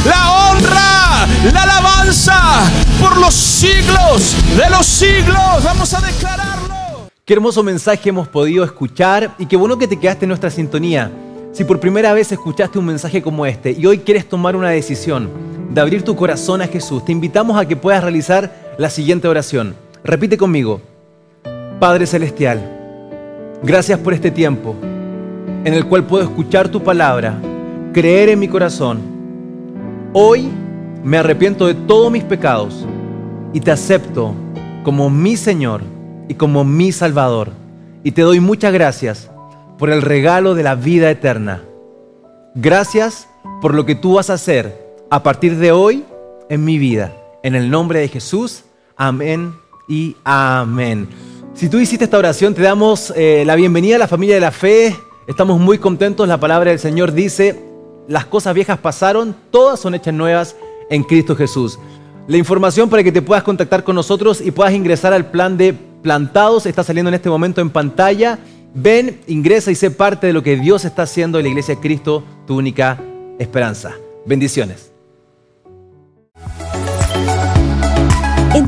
la 0.06 0.32
honra, 0.32 1.28
la 1.54 1.64
alabanza 1.64 2.62
por 3.00 3.18
los 3.18 3.34
siglos 3.34 4.36
de 4.56 4.70
los 4.70 4.86
siglos. 4.86 5.64
Vamos 5.64 5.94
a 5.94 6.02
declararlo. 6.02 7.10
Qué 7.26 7.34
hermoso 7.34 7.64
mensaje 7.64 8.10
hemos 8.10 8.28
podido 8.28 8.64
escuchar 8.64 9.36
y 9.38 9.46
qué 9.46 9.56
bueno 9.56 9.78
que 9.78 9.88
te 9.88 10.00
quedaste 10.00 10.26
en 10.26 10.30
nuestra 10.30 10.50
sintonía. 10.50 11.12
Si 11.54 11.66
por 11.66 11.82
primera 11.82 12.14
vez 12.14 12.32
escuchaste 12.32 12.80
un 12.80 12.86
mensaje 12.86 13.22
como 13.22 13.46
este 13.46 13.72
y 13.72 13.86
hoy 13.86 14.00
quieres 14.00 14.28
tomar 14.28 14.56
una 14.56 14.70
decisión 14.70 15.30
de 15.70 15.82
abrir 15.82 16.02
tu 16.02 16.16
corazón 16.16 16.62
a 16.62 16.68
Jesús, 16.68 17.04
te 17.04 17.12
invitamos 17.12 17.58
a 17.58 17.68
que 17.68 17.76
puedas 17.76 18.02
realizar 18.02 18.74
la 18.78 18.90
siguiente 18.90 19.28
oración. 19.28 19.76
Repite 20.04 20.38
conmigo. 20.38 20.82
Padre 21.80 22.06
Celestial, 22.06 22.62
gracias 23.64 24.00
por 24.00 24.14
este 24.14 24.32
tiempo. 24.32 24.76
en 25.64 25.74
el 25.76 25.86
cual 25.86 26.06
puedo 26.06 26.24
escuchar 26.24 26.70
tu 26.70 26.82
palabra, 26.82 27.40
creer 27.94 28.30
en 28.30 28.40
mi 28.40 28.48
corazón. 28.48 29.00
Hoy 30.14 30.50
me 31.04 31.18
arrepiento 31.18 31.68
de 31.68 31.76
todos 31.76 32.12
mis 32.12 32.24
pecados 32.24 32.86
y 33.54 33.60
te 33.60 33.72
acepto 33.72 34.34
como 34.84 35.10
mi 35.10 35.38
Señor 35.38 35.82
y 36.28 36.34
como 36.34 36.64
mi 36.64 36.92
Salvador. 36.92 37.52
Y 38.04 38.12
te 38.12 38.24
doy 38.24 38.40
muchas 38.40 38.74
gracias 38.74 39.31
por 39.82 39.90
el 39.90 40.04
regalo 40.04 40.54
de 40.54 40.62
la 40.62 40.76
vida 40.76 41.10
eterna. 41.10 41.64
Gracias 42.54 43.28
por 43.64 43.74
lo 43.74 43.84
que 43.84 43.96
tú 43.96 44.14
vas 44.14 44.30
a 44.30 44.34
hacer 44.36 44.78
a 45.10 45.24
partir 45.24 45.58
de 45.58 45.72
hoy 45.72 46.06
en 46.50 46.64
mi 46.64 46.78
vida. 46.78 47.18
En 47.42 47.56
el 47.56 47.72
nombre 47.72 48.00
de 48.00 48.08
Jesús, 48.08 48.62
amén 48.96 49.56
y 49.90 50.16
amén. 50.24 51.10
Si 51.56 51.68
tú 51.68 51.80
hiciste 51.80 52.06
esta 52.06 52.20
oración, 52.20 52.54
te 52.54 52.62
damos 52.62 53.12
eh, 53.16 53.42
la 53.44 53.56
bienvenida 53.56 53.96
a 53.96 53.98
la 53.98 54.08
familia 54.08 54.36
de 54.36 54.42
la 54.42 54.52
fe. 54.52 54.96
Estamos 55.28 55.60
muy 55.60 55.80
contentos. 55.80 56.28
La 56.28 56.40
palabra 56.40 56.70
del 56.70 56.80
Señor 56.80 57.12
dice, 57.12 57.60
las 58.08 58.26
cosas 58.26 58.54
viejas 58.54 58.78
pasaron, 58.78 59.36
todas 59.50 59.80
son 59.80 59.96
hechas 59.96 60.14
nuevas 60.14 60.56
en 60.92 61.02
Cristo 61.04 61.36
Jesús. 61.36 61.80
La 62.28 62.38
información 62.38 62.88
para 62.88 63.04
que 63.04 63.12
te 63.12 63.24
puedas 63.24 63.44
contactar 63.44 63.84
con 63.84 63.96
nosotros 63.96 64.42
y 64.42 64.52
puedas 64.52 64.76
ingresar 64.76 65.12
al 65.12 65.32
plan 65.32 65.58
de 65.58 65.74
plantados 65.74 66.68
está 66.68 66.84
saliendo 66.84 67.10
en 67.10 67.16
este 67.16 67.32
momento 67.32 67.62
en 67.62 67.72
pantalla. 67.72 68.38
Ven, 68.74 69.20
ingresa 69.28 69.72
y 69.72 69.76
sé 69.76 69.92
parte 69.92 70.28
de 70.28 70.34
lo 70.34 70.44
que 70.44 70.56
Dios 70.56 70.86
está 70.86 71.04
haciendo 71.04 71.38
en 71.38 71.44
la 71.44 71.50
iglesia 71.50 71.76
de 71.76 71.82
Cristo, 71.82 72.24
tu 72.48 72.58
única 72.58 73.02
esperanza. 73.38 73.96
Bendiciones. 74.26 74.91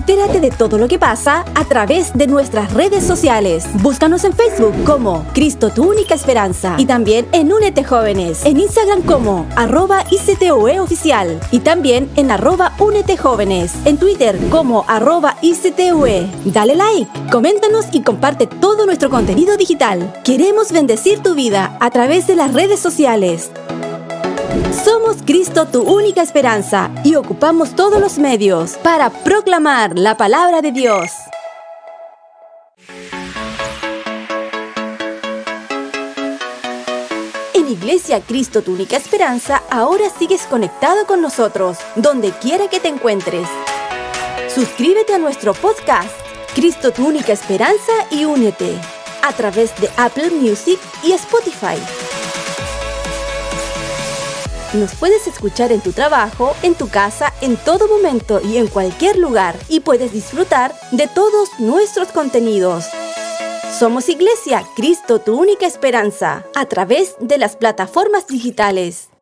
Entérate 0.03 0.41
de 0.41 0.51
todo 0.51 0.77
lo 0.77 0.89
que 0.89 0.99
pasa 0.99 1.45
a 1.55 1.63
través 1.63 2.11
de 2.11 2.27
nuestras 2.27 2.73
redes 2.73 3.05
sociales. 3.05 3.63
Búscanos 3.81 4.25
en 4.25 4.33
Facebook 4.33 4.73
como 4.85 5.25
Cristo 5.33 5.69
tu 5.69 5.89
única 5.89 6.13
esperanza 6.13 6.75
y 6.77 6.85
también 6.85 7.25
en 7.31 7.53
Únete 7.53 7.85
Jóvenes, 7.85 8.45
en 8.45 8.59
Instagram 8.59 9.03
como 9.03 9.45
arroba 9.55 10.03
ICTUE 10.11 10.81
oficial 10.81 11.39
y 11.51 11.59
también 11.59 12.09
en 12.17 12.31
arroba 12.31 12.73
Únete 12.79 13.15
Jóvenes, 13.15 13.75
en 13.85 13.95
Twitter 13.95 14.37
como 14.49 14.83
arroba 14.89 15.37
ICTUE. 15.41 16.29
Dale 16.47 16.75
like, 16.75 17.09
coméntanos 17.31 17.85
y 17.93 18.01
comparte 18.01 18.45
todo 18.45 18.85
nuestro 18.85 19.09
contenido 19.09 19.55
digital. 19.55 20.13
Queremos 20.25 20.73
bendecir 20.73 21.19
tu 21.19 21.33
vida 21.33 21.77
a 21.79 21.89
través 21.91 22.27
de 22.27 22.35
las 22.35 22.51
redes 22.51 22.81
sociales. 22.81 23.51
Somos 24.71 25.17
Cristo 25.25 25.67
tu 25.67 25.81
única 25.81 26.21
esperanza 26.21 26.89
y 27.03 27.15
ocupamos 27.15 27.75
todos 27.75 27.99
los 27.99 28.17
medios 28.17 28.77
para 28.77 29.09
proclamar 29.09 29.97
la 29.97 30.15
palabra 30.17 30.61
de 30.61 30.71
Dios. 30.71 31.11
En 37.53 37.67
Iglesia 37.67 38.21
Cristo 38.21 38.61
tu 38.61 38.73
única 38.73 38.97
esperanza, 38.97 39.61
ahora 39.69 40.05
sigues 40.17 40.43
conectado 40.43 41.05
con 41.05 41.21
nosotros, 41.21 41.77
donde 41.95 42.31
quiera 42.31 42.67
que 42.67 42.79
te 42.79 42.87
encuentres. 42.87 43.47
Suscríbete 44.53 45.13
a 45.13 45.19
nuestro 45.19 45.53
podcast, 45.53 46.13
Cristo 46.53 46.91
tu 46.91 47.07
única 47.07 47.33
esperanza 47.33 47.91
y 48.11 48.25
únete, 48.25 48.75
a 49.23 49.33
través 49.33 49.75
de 49.79 49.89
Apple 49.97 50.29
Music 50.31 50.79
y 51.03 51.13
Spotify. 51.13 51.77
Nos 54.73 54.95
puedes 54.95 55.27
escuchar 55.27 55.71
en 55.71 55.81
tu 55.81 55.91
trabajo, 55.91 56.55
en 56.63 56.73
tu 56.73 56.89
casa, 56.89 57.31
en 57.41 57.57
todo 57.57 57.87
momento 57.87 58.41
y 58.43 58.57
en 58.57 58.65
cualquier 58.65 59.17
lugar 59.19 59.55
y 59.69 59.81
puedes 59.81 60.11
disfrutar 60.11 60.73
de 60.91 61.07
todos 61.07 61.59
nuestros 61.59 62.07
contenidos. 62.07 62.85
Somos 63.77 64.09
Iglesia, 64.09 64.63
Cristo, 64.75 65.19
tu 65.19 65.39
única 65.39 65.67
esperanza, 65.67 66.43
a 66.55 66.65
través 66.65 67.15
de 67.19 67.37
las 67.37 67.55
plataformas 67.55 68.25
digitales. 68.25 69.12